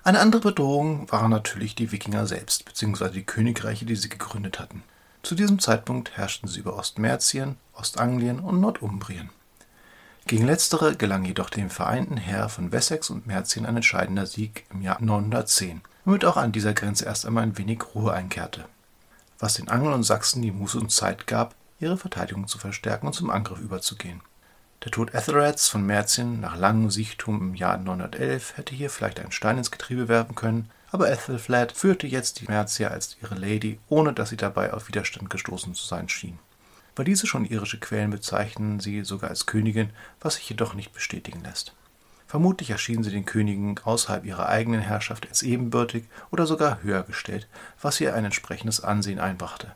Eine 0.02 0.20
andere 0.20 0.42
Bedrohung 0.42 1.10
waren 1.10 1.30
natürlich 1.30 1.74
die 1.74 1.90
Wikinger 1.90 2.26
selbst, 2.26 2.66
beziehungsweise 2.66 3.14
die 3.14 3.24
Königreiche, 3.24 3.86
die 3.86 3.96
sie 3.96 4.10
gegründet 4.10 4.60
hatten. 4.60 4.82
Zu 5.22 5.34
diesem 5.34 5.58
Zeitpunkt 5.58 6.18
herrschten 6.18 6.50
sie 6.50 6.60
über 6.60 6.76
Ostmerzien, 6.76 7.56
Ostanglien 7.72 8.40
und 8.40 8.60
Nordumbrien. 8.60 9.30
Gegen 10.26 10.46
letztere 10.46 10.96
gelang 10.96 11.26
jedoch 11.26 11.50
dem 11.50 11.68
vereinten 11.68 12.16
Heer 12.16 12.48
von 12.48 12.72
Wessex 12.72 13.10
und 13.10 13.26
Merzien 13.26 13.66
ein 13.66 13.76
entscheidender 13.76 14.24
Sieg 14.24 14.64
im 14.70 14.80
Jahr 14.80 14.96
910, 14.98 15.82
womit 16.06 16.24
auch 16.24 16.38
an 16.38 16.50
dieser 16.50 16.72
Grenze 16.72 17.04
erst 17.04 17.26
einmal 17.26 17.42
ein 17.42 17.58
wenig 17.58 17.82
Ruhe 17.94 18.14
einkehrte, 18.14 18.64
was 19.38 19.54
den 19.54 19.68
Angeln 19.68 19.92
und 19.92 20.02
Sachsen 20.02 20.40
die 20.40 20.50
Muße 20.50 20.80
und 20.80 20.90
Zeit 20.90 21.26
gab, 21.26 21.54
ihre 21.78 21.98
Verteidigung 21.98 22.48
zu 22.48 22.56
verstärken 22.56 23.06
und 23.06 23.12
zum 23.12 23.28
Angriff 23.28 23.60
überzugehen. 23.60 24.22
Der 24.82 24.92
Tod 24.92 25.12
Ethelreds 25.12 25.68
von 25.68 25.84
Merzien 25.84 26.40
nach 26.40 26.56
langem 26.56 26.90
Siechtum 26.90 27.42
im 27.42 27.54
Jahr 27.54 27.76
911 27.76 28.56
hätte 28.56 28.74
hier 28.74 28.88
vielleicht 28.88 29.20
einen 29.20 29.32
Stein 29.32 29.58
ins 29.58 29.70
Getriebe 29.70 30.08
werfen 30.08 30.34
können, 30.34 30.70
aber 30.90 31.10
Ethelflaed 31.10 31.72
führte 31.72 32.06
jetzt 32.06 32.40
die 32.40 32.46
Merzier 32.46 32.90
als 32.90 33.18
ihre 33.20 33.34
Lady, 33.34 33.78
ohne 33.90 34.14
dass 34.14 34.30
sie 34.30 34.38
dabei 34.38 34.72
auf 34.72 34.88
Widerstand 34.88 35.28
gestoßen 35.28 35.74
zu 35.74 35.84
sein 35.84 36.08
schien. 36.08 36.38
Weil 36.96 37.04
diese 37.04 37.26
schon 37.26 37.44
irische 37.44 37.80
Quellen 37.80 38.10
bezeichnen 38.10 38.80
sie 38.80 39.04
sogar 39.04 39.30
als 39.30 39.46
Königin, 39.46 39.90
was 40.20 40.36
sich 40.36 40.48
jedoch 40.48 40.74
nicht 40.74 40.92
bestätigen 40.92 41.42
lässt. 41.42 41.74
Vermutlich 42.26 42.70
erschienen 42.70 43.04
sie 43.04 43.10
den 43.10 43.26
Königen 43.26 43.78
außerhalb 43.84 44.24
ihrer 44.24 44.48
eigenen 44.48 44.80
Herrschaft 44.80 45.28
als 45.28 45.42
ebenbürtig 45.42 46.04
oder 46.30 46.46
sogar 46.46 46.82
höher 46.82 47.02
gestellt, 47.02 47.46
was 47.80 48.00
ihr 48.00 48.14
ein 48.14 48.24
entsprechendes 48.24 48.80
Ansehen 48.80 49.20
einbrachte. 49.20 49.72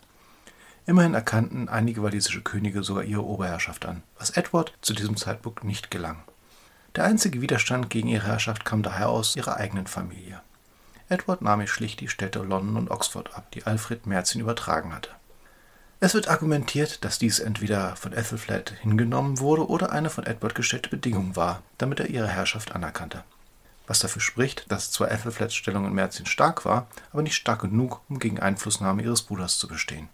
Immerhin 0.86 1.14
erkannten 1.14 1.68
einige 1.68 2.02
walisische 2.02 2.40
Könige 2.40 2.82
sogar 2.82 3.04
ihre 3.04 3.24
Oberherrschaft 3.24 3.84
an, 3.84 4.02
was 4.18 4.30
Edward 4.30 4.72
zu 4.80 4.94
diesem 4.94 5.16
Zeitpunkt 5.16 5.62
nicht 5.62 5.90
gelang. 5.90 6.22
Der 6.96 7.04
einzige 7.04 7.42
Widerstand 7.42 7.90
gegen 7.90 8.08
ihre 8.08 8.26
Herrschaft 8.26 8.64
kam 8.64 8.82
daher 8.82 9.10
aus 9.10 9.36
ihrer 9.36 9.58
eigenen 9.58 9.86
Familie. 9.86 10.40
Edward 11.10 11.42
nahm 11.42 11.60
ihr 11.60 11.66
schlicht 11.66 12.00
die 12.00 12.08
Städte 12.08 12.40
London 12.40 12.76
und 12.76 12.90
Oxford 12.90 13.34
ab, 13.36 13.50
die 13.52 13.64
Alfred 13.64 14.06
Merzin 14.06 14.40
übertragen 14.40 14.94
hatte. 14.94 15.10
Es 16.00 16.14
wird 16.14 16.28
argumentiert, 16.28 17.04
dass 17.04 17.18
dies 17.18 17.40
entweder 17.40 17.96
von 17.96 18.12
Ethelflaed 18.12 18.70
hingenommen 18.82 19.40
wurde 19.40 19.68
oder 19.68 19.90
eine 19.90 20.10
von 20.10 20.24
Edward 20.26 20.54
gestellte 20.54 20.90
Bedingung 20.90 21.34
war, 21.34 21.62
damit 21.76 21.98
er 21.98 22.06
ihre 22.06 22.28
Herrschaft 22.28 22.72
anerkannte. 22.72 23.24
Was 23.88 23.98
dafür 23.98 24.22
spricht, 24.22 24.70
dass 24.70 24.92
zwar 24.92 25.10
Ethelflaeds 25.10 25.56
Stellung 25.56 25.86
in 25.86 25.94
Merzin 25.94 26.26
stark 26.26 26.64
war, 26.64 26.86
aber 27.10 27.22
nicht 27.22 27.34
stark 27.34 27.62
genug, 27.62 28.00
um 28.08 28.20
gegen 28.20 28.38
Einflussnahme 28.38 29.02
ihres 29.02 29.22
Bruders 29.22 29.58
zu 29.58 29.66
bestehen. 29.66 30.08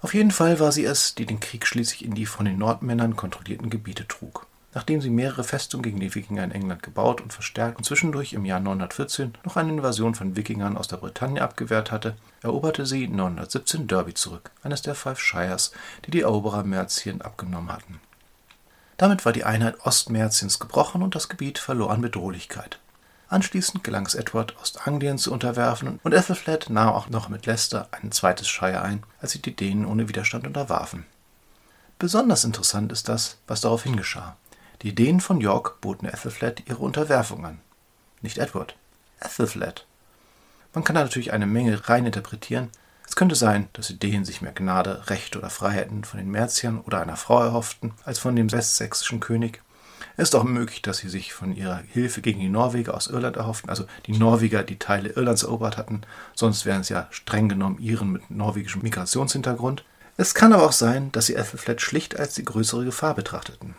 Auf 0.00 0.14
jeden 0.14 0.30
Fall 0.30 0.60
war 0.60 0.70
sie 0.70 0.84
es, 0.84 1.16
die 1.16 1.26
den 1.26 1.40
Krieg 1.40 1.66
schließlich 1.66 2.04
in 2.04 2.14
die 2.14 2.26
von 2.26 2.44
den 2.44 2.58
Nordmännern 2.58 3.16
kontrollierten 3.16 3.68
Gebiete 3.68 4.06
trug. 4.06 4.46
Nachdem 4.76 5.00
sie 5.00 5.08
mehrere 5.08 5.42
Festungen 5.42 5.82
gegen 5.82 6.00
die 6.00 6.14
Wikinger 6.14 6.44
in 6.44 6.50
England 6.50 6.82
gebaut 6.82 7.22
und 7.22 7.32
verstärkt 7.32 7.78
und 7.78 7.84
zwischendurch 7.84 8.34
im 8.34 8.44
Jahr 8.44 8.60
914 8.60 9.32
noch 9.42 9.56
eine 9.56 9.72
Invasion 9.72 10.14
von 10.14 10.36
Wikingern 10.36 10.76
aus 10.76 10.86
der 10.86 10.98
Bretagne 10.98 11.40
abgewehrt 11.40 11.90
hatte, 11.90 12.14
eroberte 12.42 12.84
sie 12.84 13.08
917 13.08 13.86
Derby 13.86 14.12
zurück, 14.12 14.50
eines 14.62 14.82
der 14.82 14.94
Five 14.94 15.18
Shires, 15.18 15.72
die 16.04 16.10
die 16.10 16.20
Eroberer 16.20 16.62
Merzien 16.62 17.22
abgenommen 17.22 17.72
hatten. 17.72 18.00
Damit 18.98 19.24
war 19.24 19.32
die 19.32 19.44
Einheit 19.44 19.80
Ostmerziens 19.86 20.58
gebrochen 20.58 21.00
und 21.00 21.14
das 21.14 21.30
Gebiet 21.30 21.58
verlor 21.58 21.90
an 21.90 22.02
Bedrohlichkeit. 22.02 22.78
Anschließend 23.30 23.82
gelang 23.82 24.04
es 24.04 24.14
Edward, 24.14 24.60
Ostanglien 24.60 25.16
zu 25.16 25.32
unterwerfen 25.32 26.00
und 26.02 26.12
Ethelflaed 26.12 26.68
nahm 26.68 26.90
auch 26.90 27.08
noch 27.08 27.30
mit 27.30 27.46
Leicester 27.46 27.88
ein 27.92 28.12
zweites 28.12 28.48
Shire 28.48 28.82
ein, 28.82 29.04
als 29.22 29.32
sie 29.32 29.40
die 29.40 29.56
Dänen 29.56 29.86
ohne 29.86 30.10
Widerstand 30.10 30.46
unterwarfen. 30.46 31.06
Besonders 31.98 32.44
interessant 32.44 32.92
ist 32.92 33.08
das, 33.08 33.38
was 33.46 33.62
daraufhin 33.62 33.96
geschah. 33.96 34.36
Die 34.82 34.94
Dänen 34.94 35.20
von 35.20 35.40
York 35.40 35.80
boten 35.80 36.06
Ethelflaed 36.06 36.68
ihre 36.68 36.78
Unterwerfung 36.78 37.46
an. 37.46 37.60
Nicht 38.20 38.36
Edward, 38.36 38.76
Ethelflaed. 39.20 39.86
Man 40.74 40.84
kann 40.84 40.96
da 40.96 41.02
natürlich 41.02 41.32
eine 41.32 41.46
Menge 41.46 41.88
reininterpretieren. 41.88 42.68
Es 43.08 43.16
könnte 43.16 43.36
sein, 43.36 43.70
dass 43.72 43.86
die 43.86 43.98
Dänen 43.98 44.26
sich 44.26 44.42
mehr 44.42 44.52
Gnade, 44.52 45.08
Recht 45.08 45.34
oder 45.34 45.48
Freiheiten 45.48 46.04
von 46.04 46.18
den 46.18 46.30
Merziern 46.30 46.78
oder 46.80 47.00
einer 47.00 47.16
Frau 47.16 47.42
erhofften, 47.42 47.94
als 48.04 48.18
von 48.18 48.36
dem 48.36 48.52
westsächsischen 48.52 49.20
König. 49.20 49.62
Es 50.18 50.28
ist 50.28 50.34
auch 50.34 50.44
möglich, 50.44 50.82
dass 50.82 50.98
sie 50.98 51.08
sich 51.08 51.32
von 51.32 51.56
ihrer 51.56 51.76
Hilfe 51.76 52.20
gegen 52.20 52.40
die 52.40 52.50
Norweger 52.50 52.94
aus 52.94 53.06
Irland 53.06 53.36
erhofften, 53.36 53.70
also 53.70 53.86
die 54.04 54.12
Norweger, 54.12 54.62
die 54.62 54.78
Teile 54.78 55.08
Irlands 55.10 55.42
erobert 55.42 55.78
hatten, 55.78 56.02
sonst 56.34 56.66
wären 56.66 56.82
es 56.82 56.90
ja 56.90 57.06
streng 57.10 57.48
genommen 57.48 57.78
Iren 57.78 58.12
mit 58.12 58.30
norwegischem 58.30 58.82
Migrationshintergrund. 58.82 59.84
Es 60.18 60.34
kann 60.34 60.52
aber 60.52 60.64
auch 60.64 60.72
sein, 60.72 61.12
dass 61.12 61.26
sie 61.26 61.34
Ethelflaed 61.34 61.80
schlicht 61.80 62.18
als 62.18 62.34
die 62.34 62.44
größere 62.44 62.84
Gefahr 62.84 63.14
betrachteten. 63.14 63.74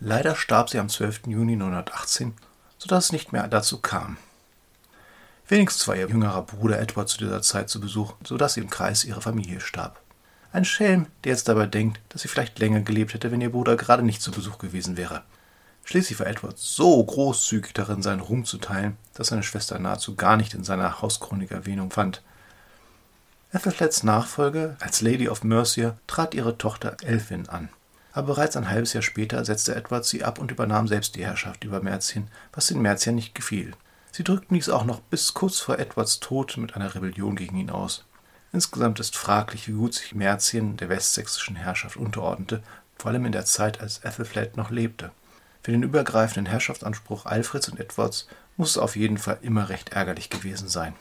Leider 0.00 0.36
starb 0.36 0.70
sie 0.70 0.78
am 0.78 0.88
12. 0.88 1.22
Juni 1.26 1.56
918, 1.56 2.34
sodass 2.78 3.06
es 3.06 3.12
nicht 3.12 3.32
mehr 3.32 3.48
dazu 3.48 3.78
kam. 3.78 4.16
Wenigstens 5.48 5.88
war 5.88 5.96
ihr 5.96 6.08
jüngerer 6.08 6.42
Bruder 6.42 6.78
Edward 6.78 7.08
zu 7.08 7.18
dieser 7.18 7.42
Zeit 7.42 7.68
zu 7.68 7.80
Besuch, 7.80 8.14
sodass 8.22 8.54
sie 8.54 8.60
im 8.60 8.70
Kreis 8.70 9.04
ihrer 9.04 9.20
Familie 9.20 9.60
starb. 9.60 10.00
Ein 10.52 10.64
Schelm, 10.64 11.06
der 11.24 11.32
jetzt 11.32 11.48
dabei 11.48 11.66
denkt, 11.66 12.00
dass 12.10 12.22
sie 12.22 12.28
vielleicht 12.28 12.60
länger 12.60 12.80
gelebt 12.80 13.12
hätte, 13.12 13.32
wenn 13.32 13.40
ihr 13.40 13.50
Bruder 13.50 13.76
gerade 13.76 14.04
nicht 14.04 14.22
zu 14.22 14.30
Besuch 14.30 14.58
gewesen 14.58 14.96
wäre. 14.96 15.22
Schließlich 15.84 16.20
war 16.20 16.28
Edward 16.28 16.58
so 16.58 17.02
großzügig 17.02 17.72
darin, 17.72 18.02
seinen 18.02 18.20
Ruhm 18.20 18.44
zu 18.44 18.58
teilen, 18.58 18.96
dass 19.14 19.28
seine 19.28 19.42
Schwester 19.42 19.80
nahezu 19.80 20.14
gar 20.14 20.36
nicht 20.36 20.54
in 20.54 20.62
seiner 20.62 21.02
Hauschronik 21.02 21.50
Erwähnung 21.50 21.90
fand. 21.90 22.22
Ethelflaeds 23.52 24.04
Nachfolge 24.04 24.76
als 24.78 25.00
Lady 25.00 25.28
of 25.28 25.42
Mercia 25.42 25.96
trat 26.06 26.34
ihre 26.34 26.56
Tochter 26.56 26.96
Elfin 27.02 27.48
an 27.48 27.70
aber 28.12 28.34
bereits 28.34 28.56
ein 28.56 28.70
halbes 28.70 28.92
Jahr 28.92 29.02
später 29.02 29.44
setzte 29.44 29.74
Edward 29.74 30.04
sie 30.04 30.24
ab 30.24 30.38
und 30.38 30.50
übernahm 30.50 30.88
selbst 30.88 31.14
die 31.14 31.24
Herrschaft 31.24 31.64
über 31.64 31.82
Merzien, 31.82 32.28
was 32.52 32.66
den 32.66 32.82
Merziern 32.82 33.14
nicht 33.14 33.34
gefiel. 33.34 33.72
Sie 34.12 34.24
drückten 34.24 34.54
dies 34.54 34.68
auch 34.68 34.84
noch 34.84 35.00
bis 35.00 35.34
kurz 35.34 35.60
vor 35.60 35.78
Edwards 35.78 36.20
Tod 36.20 36.56
mit 36.56 36.74
einer 36.74 36.94
Rebellion 36.94 37.36
gegen 37.36 37.56
ihn 37.56 37.70
aus. 37.70 38.04
Insgesamt 38.52 38.98
ist 38.98 39.16
fraglich, 39.16 39.68
wie 39.68 39.72
gut 39.72 39.94
sich 39.94 40.14
Merzien 40.14 40.76
der 40.76 40.88
westsächsischen 40.88 41.56
Herrschaft 41.56 41.96
unterordnete, 41.96 42.62
vor 42.96 43.10
allem 43.10 43.26
in 43.26 43.32
der 43.32 43.44
Zeit, 43.44 43.80
als 43.80 43.98
Ethelflaed 43.98 44.56
noch 44.56 44.70
lebte. 44.70 45.12
Für 45.62 45.72
den 45.72 45.82
übergreifenden 45.82 46.46
Herrschaftsanspruch 46.46 47.26
Alfreds 47.26 47.68
und 47.68 47.78
Edwards 47.78 48.26
muss 48.56 48.70
es 48.70 48.78
auf 48.78 48.96
jeden 48.96 49.18
Fall 49.18 49.38
immer 49.42 49.68
recht 49.68 49.90
ärgerlich 49.90 50.30
gewesen 50.30 50.68
sein. 50.68 50.94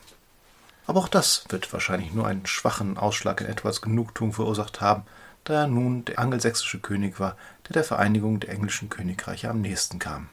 Aber 0.86 1.00
auch 1.00 1.08
das 1.08 1.46
wird 1.50 1.72
wahrscheinlich 1.74 2.14
nur 2.14 2.28
einen 2.28 2.46
schwachen 2.46 2.98
Ausschlag 2.98 3.42
in 3.42 3.48
Edwards 3.48 3.82
Genugtuung 3.82 4.34
verursacht 4.34 4.82
haben, 4.82 5.04
da 5.48 5.62
er 5.62 5.68
nun 5.68 6.06
der 6.06 6.20
angelsächsische 6.20 6.80
König 6.80 7.20
war, 7.20 7.36
der 7.68 7.74
der 7.74 7.84
Vereinigung 7.84 8.39
der 8.39 8.51
englischen 8.51 8.89
Königreiche 8.89 9.50
am 9.50 9.62
nächsten 9.62 10.00
kam. 10.00 10.30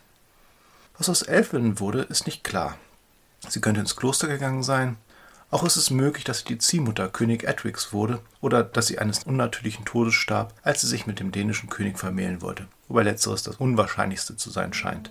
Was 0.99 1.09
aus 1.09 1.23
Elfin 1.23 1.81
wurde, 1.81 2.03
ist 2.03 2.27
nicht 2.27 2.45
klar. 2.45 2.79
Sie 3.49 3.61
könnte 3.61 3.81
ins 3.81 3.97
Kloster 3.97 4.29
gegangen 4.29 4.63
sein, 4.63 4.97
auch 5.51 5.65
ist 5.65 5.77
es 5.77 5.91
möglich, 5.91 6.25
dass 6.25 6.39
sie 6.39 6.47
die 6.47 6.59
Ziehmutter 6.59 7.09
König 7.09 7.45
Edwigs 7.45 7.93
wurde 7.93 8.21
oder 8.41 8.65
dass 8.65 8.87
sie 8.89 8.99
eines 8.99 9.25
unnatürlichen 9.25 9.85
Todes 9.85 10.15
starb, 10.15 10.53
als 10.63 10.81
sie 10.81 10.89
sich 10.89 11.07
mit 11.07 11.21
dem 11.21 11.31
dänischen 11.31 11.69
König 11.69 11.99
vermählen 11.99 12.43
wollte, 12.43 12.67
wobei 12.89 13.03
letzteres 13.03 13.43
das 13.43 13.57
Unwahrscheinlichste 13.57 14.37
zu 14.37 14.51
sein 14.51 14.73
scheint. 14.73 15.11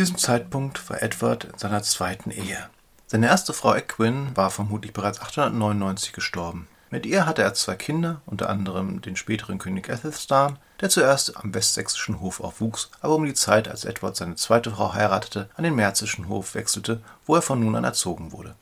diesem 0.00 0.16
Zeitpunkt 0.16 0.88
war 0.88 1.02
Edward 1.02 1.44
in 1.44 1.58
seiner 1.58 1.82
zweiten 1.82 2.30
Ehe. 2.30 2.70
Seine 3.10 3.26
erste 3.26 3.52
Frau 3.52 3.74
Egwin 3.74 4.36
war 4.36 4.50
vermutlich 4.50 4.92
bereits 4.92 5.20
899 5.20 6.12
gestorben. 6.12 6.68
Mit 6.90 7.06
ihr 7.06 7.26
hatte 7.26 7.42
er 7.42 7.54
zwei 7.54 7.74
Kinder, 7.74 8.20
unter 8.24 8.48
anderem 8.48 9.00
den 9.02 9.16
späteren 9.16 9.58
König 9.58 9.88
Ethelstan, 9.88 10.60
der 10.80 10.90
zuerst 10.90 11.36
am 11.36 11.52
westsächsischen 11.52 12.20
Hof 12.20 12.38
aufwuchs, 12.38 12.88
aber 13.00 13.16
um 13.16 13.24
die 13.24 13.34
Zeit, 13.34 13.66
als 13.66 13.84
Edward 13.84 14.14
seine 14.14 14.36
zweite 14.36 14.70
Frau 14.70 14.94
heiratete, 14.94 15.48
an 15.56 15.64
den 15.64 15.74
merzischen 15.74 16.28
Hof 16.28 16.54
wechselte, 16.54 17.00
wo 17.26 17.34
er 17.34 17.42
von 17.42 17.58
nun 17.58 17.74
an 17.74 17.82
erzogen 17.82 18.30
wurde. 18.30 18.54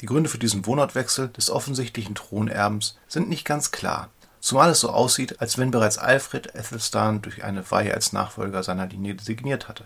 Die 0.00 0.06
Gründe 0.06 0.28
für 0.28 0.38
diesen 0.38 0.66
Wohnortwechsel 0.66 1.28
des 1.28 1.48
offensichtlichen 1.48 2.16
Thronerbens 2.16 2.98
sind 3.06 3.28
nicht 3.28 3.44
ganz 3.44 3.70
klar, 3.70 4.08
zumal 4.40 4.70
es 4.70 4.80
so 4.80 4.90
aussieht, 4.90 5.40
als 5.40 5.58
wenn 5.58 5.70
bereits 5.70 5.98
Alfred 5.98 6.56
Ethelstan 6.56 7.22
durch 7.22 7.44
eine 7.44 7.70
Weihe 7.70 7.94
als 7.94 8.12
Nachfolger 8.12 8.64
seiner 8.64 8.86
Linie 8.86 9.14
designiert 9.14 9.68
hatte. 9.68 9.84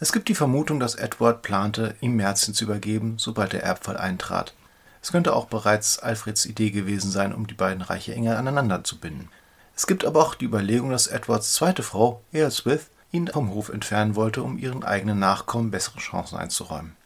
Es 0.00 0.12
gibt 0.12 0.28
die 0.28 0.34
Vermutung, 0.34 0.80
dass 0.80 0.94
Edward 0.94 1.42
plante, 1.42 1.96
ihm 2.00 2.16
Merzien 2.16 2.54
zu 2.54 2.64
übergeben, 2.64 3.14
sobald 3.18 3.52
der 3.52 3.64
Erbfall 3.64 3.96
eintrat, 3.96 4.54
es 5.00 5.12
könnte 5.12 5.34
auch 5.34 5.46
bereits 5.46 5.98
Alfreds 5.98 6.46
Idee 6.46 6.70
gewesen 6.70 7.10
sein, 7.10 7.34
um 7.34 7.46
die 7.46 7.54
beiden 7.54 7.82
Reiche 7.82 8.14
enger 8.14 8.38
aneinander 8.38 8.84
zu 8.84 8.98
binden. 8.98 9.28
Es 9.76 9.86
gibt 9.86 10.04
aber 10.04 10.20
auch 10.20 10.34
die 10.34 10.44
Überlegung, 10.44 10.90
dass 10.90 11.06
Edwards 11.06 11.54
zweite 11.54 11.82
Frau, 11.82 12.22
Ealhswith, 12.32 12.88
ihn 13.12 13.28
vom 13.28 13.50
Hof 13.50 13.68
entfernen 13.68 14.16
wollte, 14.16 14.42
um 14.42 14.58
ihren 14.58 14.84
eigenen 14.84 15.18
Nachkommen 15.18 15.70
bessere 15.70 15.98
Chancen 15.98 16.36
einzuräumen. 16.36 16.96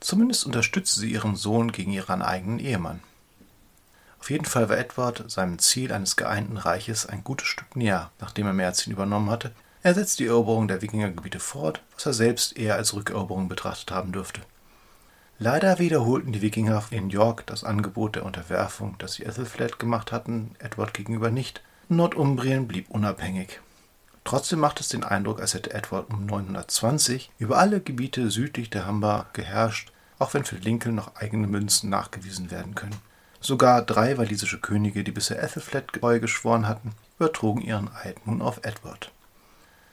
Zumindest 0.00 0.44
unterstützte 0.44 1.00
sie 1.00 1.12
ihren 1.12 1.36
Sohn 1.36 1.72
gegen 1.72 1.92
ihren 1.92 2.20
eigenen 2.20 2.58
Ehemann. 2.58 3.00
Auf 4.20 4.30
jeden 4.30 4.44
Fall 4.44 4.68
war 4.68 4.76
Edward 4.76 5.30
seinem 5.30 5.58
Ziel 5.58 5.92
eines 5.92 6.16
geeinten 6.16 6.56
Reiches 6.56 7.06
ein 7.06 7.22
gutes 7.22 7.46
Stück 7.46 7.76
näher, 7.76 8.10
nachdem 8.20 8.46
er 8.46 8.52
Merzien 8.52 8.92
übernommen 8.92 9.30
hatte. 9.30 9.52
Er 9.86 9.94
setzte 9.94 10.24
die 10.24 10.28
Eroberung 10.28 10.66
der 10.66 10.82
Wikingergebiete 10.82 11.38
fort, 11.38 11.80
was 11.94 12.06
er 12.06 12.12
selbst 12.12 12.58
eher 12.58 12.74
als 12.74 12.94
Rückeroberung 12.94 13.48
betrachtet 13.48 13.92
haben 13.92 14.10
dürfte. 14.10 14.40
Leider 15.38 15.78
wiederholten 15.78 16.32
die 16.32 16.42
Wikinger 16.42 16.82
in 16.90 17.08
York 17.08 17.46
das 17.46 17.62
Angebot 17.62 18.16
der 18.16 18.24
Unterwerfung, 18.24 18.96
das 18.98 19.12
sie 19.12 19.22
Ethelflaed 19.22 19.78
gemacht 19.78 20.10
hatten, 20.10 20.56
Edward 20.58 20.92
gegenüber 20.92 21.30
nicht. 21.30 21.62
Nordumbrien 21.88 22.66
blieb 22.66 22.90
unabhängig. 22.90 23.60
Trotzdem 24.24 24.58
macht 24.58 24.80
es 24.80 24.88
den 24.88 25.04
Eindruck, 25.04 25.40
als 25.40 25.54
hätte 25.54 25.72
Edward 25.72 26.10
um 26.10 26.26
920 26.26 27.30
über 27.38 27.58
alle 27.58 27.80
Gebiete 27.80 28.28
südlich 28.32 28.70
der 28.70 28.88
Humber 28.88 29.26
geherrscht, 29.34 29.92
auch 30.18 30.34
wenn 30.34 30.44
für 30.44 30.56
Lincoln 30.56 30.96
noch 30.96 31.14
eigene 31.14 31.46
Münzen 31.46 31.90
nachgewiesen 31.90 32.50
werden 32.50 32.74
können. 32.74 33.00
Sogar 33.40 33.82
drei 33.82 34.18
walisische 34.18 34.58
Könige, 34.58 35.04
die 35.04 35.12
bisher 35.12 35.40
Ethelflaed 35.40 35.92
Treue 35.92 36.18
geschworen 36.18 36.66
hatten, 36.66 36.90
übertrugen 37.20 37.62
ihren 37.62 37.88
Eid 37.94 38.26
nun 38.26 38.42
auf 38.42 38.58
Edward. 38.64 39.12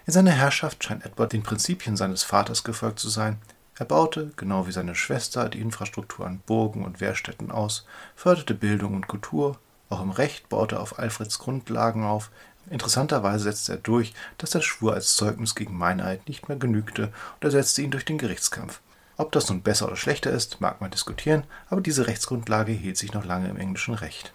In 0.06 0.14
seiner 0.14 0.32
Herrschaft 0.32 0.84
scheint 0.84 1.06
Edward 1.06 1.32
den 1.32 1.44
Prinzipien 1.44 1.96
seines 1.96 2.24
Vaters 2.24 2.64
gefolgt 2.64 3.00
zu 3.00 3.10
sein, 3.10 3.38
er 3.76 3.86
baute, 3.86 4.32
genau 4.36 4.68
wie 4.68 4.72
seine 4.72 4.94
Schwester, 4.94 5.50
die 5.50 5.60
Infrastruktur 5.60 6.28
an 6.28 6.42
Burgen 6.46 6.86
und 6.86 7.02
Wehrstätten 7.02 7.50
aus, 7.50 7.86
förderte 8.16 8.54
Bildung 8.54 8.94
und 8.94 9.08
Kultur, 9.08 9.58
auch 9.90 10.02
im 10.02 10.12
Recht 10.12 10.48
baute 10.50 10.76
er 10.76 10.82
auf 10.82 11.00
Alfreds 11.00 11.40
Grundlagen 11.40 12.04
auf. 12.04 12.30
Interessanterweise 12.70 13.46
setzte 13.46 13.74
er 13.74 13.78
durch, 13.80 14.14
dass 14.38 14.52
der 14.52 14.62
Schwur 14.62 14.94
als 14.94 15.16
Zeugnis 15.16 15.56
gegen 15.56 15.78
Meinheit 15.78 16.28
nicht 16.28 16.48
mehr 16.48 16.58
genügte 16.58 17.12
und 17.36 17.44
ersetzte 17.44 17.82
ihn 17.82 17.92
durch 17.92 18.06
den 18.06 18.18
Gerichtskampf. 18.18 18.80
Ob 19.18 19.32
das 19.32 19.50
nun 19.50 19.62
besser 19.62 19.88
oder 19.88 19.96
schlechter 19.96 20.32
ist, 20.32 20.62
mag 20.62 20.82
man 20.82 20.92
diskutieren, 20.92 21.44
aber 21.70 21.82
diese 21.82 22.08
Rechtsgrundlage 22.08 22.72
hielt 22.72 22.98
sich 22.98 23.14
noch 23.14 23.26
lange 23.26 23.50
im 23.50 23.58
englischen 23.58 23.94
Recht. 23.94 24.34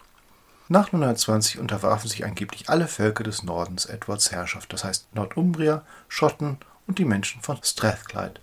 Nach 0.68 0.92
920 0.92 1.58
unterwarfen 1.58 2.08
sich 2.08 2.24
angeblich 2.24 2.68
alle 2.68 2.88
Völker 2.88 3.24
des 3.24 3.42
Nordens 3.42 3.86
Edwards 3.86 4.32
Herrschaft, 4.32 4.72
das 4.72 4.84
heißt 4.84 5.14
Nordumbrier, 5.14 5.82
Schotten 6.08 6.58
und 6.86 6.98
die 6.98 7.06
Menschen 7.06 7.40
von 7.40 7.58
Strathclyde, 7.62 8.40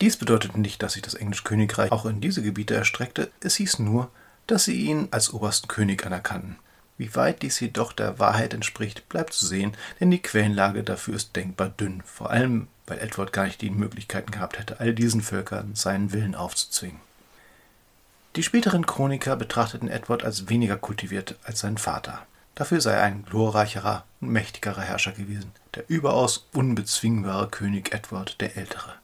dies 0.00 0.16
bedeutete 0.16 0.60
nicht, 0.60 0.80
dass 0.82 0.92
sich 0.92 1.02
das 1.02 1.14
englische 1.14 1.42
Königreich 1.42 1.90
auch 1.90 2.06
in 2.06 2.20
diese 2.20 2.40
Gebiete 2.40 2.74
erstreckte, 2.74 3.32
es 3.40 3.56
hieß 3.56 3.80
nur, 3.80 4.10
dass 4.46 4.64
sie 4.64 4.80
ihn 4.80 5.08
als 5.10 5.32
obersten 5.32 5.66
König 5.66 6.06
anerkannten. 6.06 6.56
Wie 6.96 7.14
weit 7.16 7.42
dies 7.42 7.58
jedoch 7.58 7.92
der 7.92 8.18
Wahrheit 8.18 8.54
entspricht, 8.54 9.08
bleibt 9.08 9.32
zu 9.32 9.44
sehen, 9.44 9.76
denn 9.98 10.10
die 10.10 10.22
Quellenlage 10.22 10.84
dafür 10.84 11.14
ist 11.14 11.34
denkbar 11.34 11.68
dünn, 11.68 12.02
vor 12.04 12.30
allem 12.30 12.68
weil 12.86 12.98
Edward 13.00 13.32
gar 13.32 13.44
nicht 13.44 13.60
die 13.60 13.70
Möglichkeiten 13.70 14.30
gehabt 14.30 14.58
hätte, 14.58 14.80
all 14.80 14.94
diesen 14.94 15.20
Völkern 15.20 15.74
seinen 15.74 16.12
Willen 16.12 16.34
aufzuzwingen. 16.34 17.00
Die 18.38 18.44
späteren 18.44 18.86
Chroniker 18.86 19.34
betrachteten 19.34 19.88
Edward 19.88 20.22
als 20.22 20.48
weniger 20.48 20.76
kultiviert 20.76 21.34
als 21.42 21.58
sein 21.58 21.76
Vater. 21.76 22.24
Dafür 22.54 22.80
sei 22.80 22.92
er 22.92 23.02
ein 23.02 23.24
glorreicherer 23.24 24.04
und 24.20 24.28
mächtigerer 24.28 24.80
Herrscher 24.80 25.10
gewesen, 25.10 25.50
der 25.74 25.90
überaus 25.90 26.46
unbezwingbare 26.54 27.48
König 27.48 27.92
Edward 27.92 28.40
der 28.40 28.56
Ältere. 28.56 28.94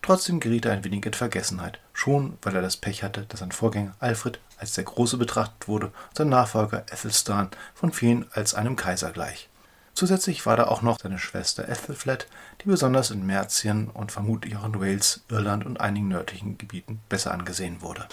Trotzdem 0.00 0.40
geriet 0.40 0.64
er 0.64 0.72
ein 0.72 0.82
wenig 0.82 1.04
in 1.04 1.12
Vergessenheit, 1.12 1.78
schon 1.92 2.38
weil 2.40 2.56
er 2.56 2.62
das 2.62 2.78
Pech 2.78 3.02
hatte, 3.02 3.26
dass 3.28 3.40
sein 3.40 3.52
Vorgänger 3.52 3.94
Alfred 3.98 4.40
als 4.56 4.72
der 4.72 4.84
Große 4.84 5.18
betrachtet 5.18 5.68
wurde 5.68 5.88
und 5.88 6.16
sein 6.16 6.30
Nachfolger 6.30 6.86
Ethelstan 6.90 7.50
von 7.74 7.92
vielen 7.92 8.24
als 8.32 8.54
einem 8.54 8.76
Kaiser 8.76 9.12
gleich. 9.12 9.50
Zusätzlich 9.94 10.46
war 10.46 10.56
da 10.56 10.64
auch 10.64 10.82
noch 10.82 10.98
seine 10.98 11.18
Schwester 11.18 11.68
Ethelflaed, 11.68 12.26
die 12.62 12.68
besonders 12.68 13.10
in 13.10 13.26
Merzien 13.26 13.88
und 13.88 14.10
vermutlich 14.10 14.56
auch 14.56 14.64
in 14.64 14.80
Wales, 14.80 15.20
Irland 15.28 15.66
und 15.66 15.80
einigen 15.80 16.08
nördlichen 16.08 16.56
Gebieten 16.56 17.00
besser 17.08 17.32
angesehen 17.32 17.82
wurde. 17.82 18.06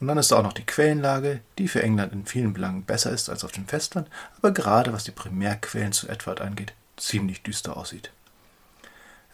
Und 0.00 0.06
dann 0.06 0.18
ist 0.18 0.30
da 0.30 0.36
auch 0.36 0.42
noch 0.42 0.52
die 0.52 0.64
Quellenlage, 0.64 1.40
die 1.58 1.68
für 1.68 1.82
England 1.82 2.12
in 2.12 2.24
vielen 2.24 2.52
Belangen 2.52 2.84
besser 2.84 3.10
ist 3.10 3.28
als 3.28 3.44
auf 3.44 3.52
dem 3.52 3.66
Festland, 3.66 4.08
aber 4.38 4.52
gerade 4.52 4.92
was 4.92 5.04
die 5.04 5.10
Primärquellen 5.10 5.92
zu 5.92 6.08
Edward 6.08 6.40
angeht, 6.40 6.72
ziemlich 6.96 7.42
düster 7.42 7.76
aussieht. 7.76 8.12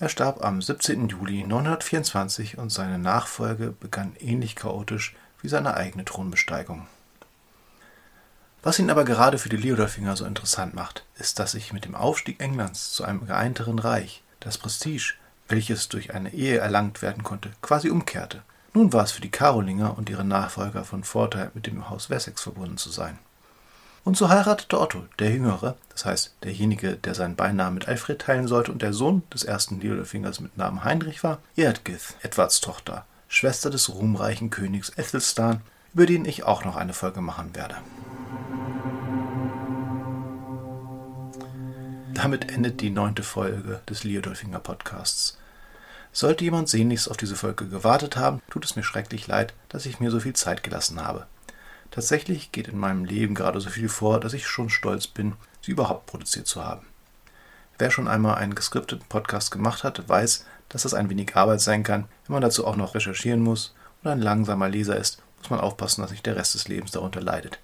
Er 0.00 0.08
starb 0.08 0.42
am 0.42 0.60
17. 0.60 1.08
Juli 1.08 1.44
924 1.44 2.58
und 2.58 2.70
seine 2.70 2.98
Nachfolge 2.98 3.70
begann 3.70 4.16
ähnlich 4.18 4.56
chaotisch 4.56 5.14
wie 5.40 5.48
seine 5.48 5.74
eigene 5.74 6.04
Thronbesteigung. 6.04 6.88
Was 8.64 8.78
ihn 8.78 8.88
aber 8.88 9.04
gerade 9.04 9.36
für 9.36 9.50
die 9.50 9.58
Liodolfinger 9.58 10.16
so 10.16 10.24
interessant 10.24 10.72
macht, 10.72 11.04
ist, 11.18 11.38
dass 11.38 11.52
sich 11.52 11.74
mit 11.74 11.84
dem 11.84 11.94
Aufstieg 11.94 12.40
Englands 12.40 12.92
zu 12.92 13.04
einem 13.04 13.26
geeinteren 13.26 13.78
Reich 13.78 14.22
das 14.40 14.56
Prestige, 14.56 15.12
welches 15.48 15.90
durch 15.90 16.14
eine 16.14 16.32
Ehe 16.32 16.56
erlangt 16.56 17.02
werden 17.02 17.24
konnte, 17.24 17.50
quasi 17.60 17.90
umkehrte. 17.90 18.40
Nun 18.72 18.94
war 18.94 19.04
es 19.04 19.12
für 19.12 19.20
die 19.20 19.30
Karolinger 19.30 19.98
und 19.98 20.08
ihre 20.08 20.24
Nachfolger 20.24 20.84
von 20.84 21.04
Vorteil, 21.04 21.50
mit 21.52 21.66
dem 21.66 21.90
Haus 21.90 22.08
Wessex 22.08 22.40
verbunden 22.40 22.78
zu 22.78 22.88
sein. 22.88 23.18
Und 24.02 24.16
so 24.16 24.30
heiratete 24.30 24.80
Otto, 24.80 25.04
der 25.18 25.30
Jüngere, 25.30 25.76
das 25.90 26.06
heißt 26.06 26.34
derjenige, 26.42 26.94
der 26.96 27.14
seinen 27.14 27.36
Beinamen 27.36 27.74
mit 27.74 27.86
Alfred 27.86 28.18
teilen 28.18 28.48
sollte 28.48 28.72
und 28.72 28.80
der 28.80 28.94
Sohn 28.94 29.24
des 29.32 29.44
ersten 29.44 29.78
Liudolfingers 29.78 30.40
mit 30.40 30.56
Namen 30.56 30.84
Heinrich 30.84 31.22
war, 31.22 31.38
Eadgith, 31.54 32.14
Edwards 32.22 32.62
Tochter, 32.62 33.04
Schwester 33.28 33.68
des 33.68 33.90
ruhmreichen 33.90 34.48
Königs 34.48 34.90
Ethelstan, 34.96 35.60
über 35.92 36.06
den 36.06 36.24
ich 36.24 36.44
auch 36.44 36.64
noch 36.64 36.76
eine 36.76 36.94
Folge 36.94 37.20
machen 37.20 37.54
werde. 37.54 37.76
Damit 42.14 42.52
endet 42.52 42.80
die 42.80 42.90
neunte 42.90 43.24
Folge 43.24 43.80
des 43.88 44.04
Liodolfinger 44.04 44.60
Podcasts. 44.60 45.36
Sollte 46.12 46.44
jemand 46.44 46.68
sehnlichst 46.68 47.10
auf 47.10 47.16
diese 47.16 47.34
Folge 47.34 47.66
gewartet 47.66 48.16
haben, 48.16 48.40
tut 48.48 48.64
es 48.64 48.76
mir 48.76 48.84
schrecklich 48.84 49.26
leid, 49.26 49.52
dass 49.68 49.84
ich 49.84 49.98
mir 49.98 50.12
so 50.12 50.20
viel 50.20 50.32
Zeit 50.32 50.62
gelassen 50.62 51.04
habe. 51.04 51.26
Tatsächlich 51.90 52.52
geht 52.52 52.68
in 52.68 52.78
meinem 52.78 53.04
Leben 53.04 53.34
gerade 53.34 53.60
so 53.60 53.68
viel 53.68 53.88
vor, 53.88 54.20
dass 54.20 54.32
ich 54.32 54.46
schon 54.46 54.70
stolz 54.70 55.08
bin, 55.08 55.34
sie 55.60 55.72
überhaupt 55.72 56.06
produziert 56.06 56.46
zu 56.46 56.64
haben. 56.64 56.86
Wer 57.78 57.90
schon 57.90 58.06
einmal 58.06 58.36
einen 58.36 58.54
geskripteten 58.54 59.08
Podcast 59.08 59.50
gemacht 59.50 59.82
hat, 59.82 60.08
weiß, 60.08 60.46
dass 60.68 60.82
das 60.84 60.94
ein 60.94 61.10
wenig 61.10 61.34
Arbeit 61.34 61.62
sein 61.62 61.82
kann, 61.82 62.04
wenn 62.26 62.34
man 62.34 62.42
dazu 62.42 62.64
auch 62.64 62.76
noch 62.76 62.94
recherchieren 62.94 63.40
muss 63.40 63.74
und 64.04 64.10
ein 64.10 64.22
langsamer 64.22 64.68
Leser 64.68 64.96
ist, 64.96 65.20
muss 65.38 65.50
man 65.50 65.58
aufpassen, 65.58 66.02
dass 66.02 66.12
nicht 66.12 66.26
der 66.26 66.36
Rest 66.36 66.54
des 66.54 66.68
Lebens 66.68 66.92
darunter 66.92 67.20
leidet. 67.20 67.58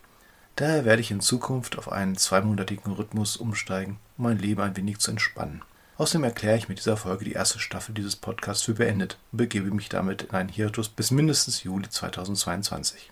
Daher 0.56 0.84
werde 0.84 1.00
ich 1.00 1.10
in 1.10 1.20
Zukunft 1.20 1.78
auf 1.78 1.90
einen 1.90 2.16
zweimonatigen 2.16 2.92
Rhythmus 2.92 3.36
umsteigen, 3.36 3.98
um 4.18 4.24
mein 4.24 4.38
Leben 4.38 4.60
ein 4.60 4.76
wenig 4.76 4.98
zu 4.98 5.10
entspannen. 5.10 5.62
Außerdem 5.96 6.24
erkläre 6.24 6.56
ich 6.56 6.68
mit 6.68 6.78
dieser 6.78 6.96
Folge 6.96 7.26
die 7.26 7.32
erste 7.32 7.58
Staffel 7.58 7.94
dieses 7.94 8.16
Podcasts 8.16 8.64
für 8.64 8.72
beendet 8.72 9.18
und 9.32 9.36
begebe 9.38 9.70
mich 9.70 9.90
damit 9.90 10.22
in 10.22 10.30
einen 10.30 10.48
Hiatus 10.48 10.88
bis 10.88 11.10
mindestens 11.10 11.62
Juli 11.62 11.88
2022. 11.88 13.10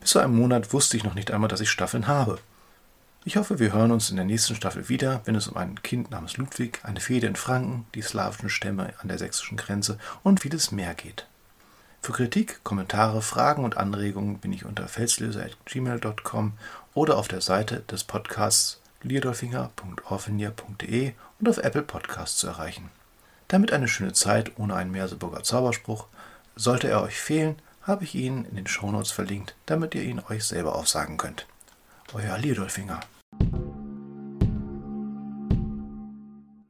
Bis 0.00 0.10
zu 0.10 0.18
einem 0.18 0.36
Monat 0.36 0.72
wusste 0.72 0.96
ich 0.96 1.04
noch 1.04 1.14
nicht 1.14 1.30
einmal, 1.30 1.48
dass 1.48 1.60
ich 1.60 1.70
Staffeln 1.70 2.08
habe. 2.08 2.38
Ich 3.24 3.36
hoffe, 3.36 3.58
wir 3.58 3.72
hören 3.72 3.90
uns 3.90 4.10
in 4.10 4.16
der 4.16 4.24
nächsten 4.24 4.54
Staffel 4.54 4.88
wieder, 4.88 5.20
wenn 5.26 5.34
es 5.34 5.48
um 5.48 5.56
ein 5.56 5.82
Kind 5.82 6.10
namens 6.10 6.36
Ludwig, 6.38 6.80
eine 6.82 7.00
Fehde 7.00 7.26
in 7.26 7.36
Franken, 7.36 7.86
die 7.94 8.02
slawischen 8.02 8.48
Stämme 8.48 8.94
an 8.98 9.08
der 9.08 9.18
sächsischen 9.18 9.56
Grenze 9.56 9.98
und 10.22 10.40
vieles 10.40 10.72
mehr 10.72 10.94
geht. 10.94 11.26
Für 12.08 12.14
Kritik, 12.14 12.64
Kommentare, 12.64 13.20
Fragen 13.20 13.64
und 13.64 13.76
Anregungen 13.76 14.38
bin 14.38 14.50
ich 14.50 14.64
unter 14.64 14.88
felslöser.gmail.com 14.88 16.54
oder 16.94 17.18
auf 17.18 17.28
der 17.28 17.42
Seite 17.42 17.80
des 17.80 18.02
Podcasts 18.02 18.80
lierdolfinger.orfenier.de 19.02 21.12
und 21.38 21.48
auf 21.50 21.58
Apple 21.58 21.82
Podcasts 21.82 22.38
zu 22.38 22.46
erreichen. 22.46 22.88
Damit 23.48 23.74
eine 23.74 23.88
schöne 23.88 24.14
Zeit 24.14 24.58
ohne 24.58 24.74
einen 24.74 24.90
Merseburger 24.90 25.42
Zauberspruch. 25.42 26.06
Sollte 26.56 26.88
er 26.88 27.02
euch 27.02 27.20
fehlen, 27.20 27.56
habe 27.82 28.04
ich 28.04 28.14
ihn 28.14 28.46
in 28.46 28.56
den 28.56 28.66
Shownotes 28.66 29.10
verlinkt, 29.10 29.54
damit 29.66 29.94
ihr 29.94 30.02
ihn 30.02 30.22
euch 30.30 30.44
selber 30.44 30.76
aufsagen 30.76 31.18
könnt. 31.18 31.46
Euer 32.14 32.38
Liedolfinger. 32.38 33.00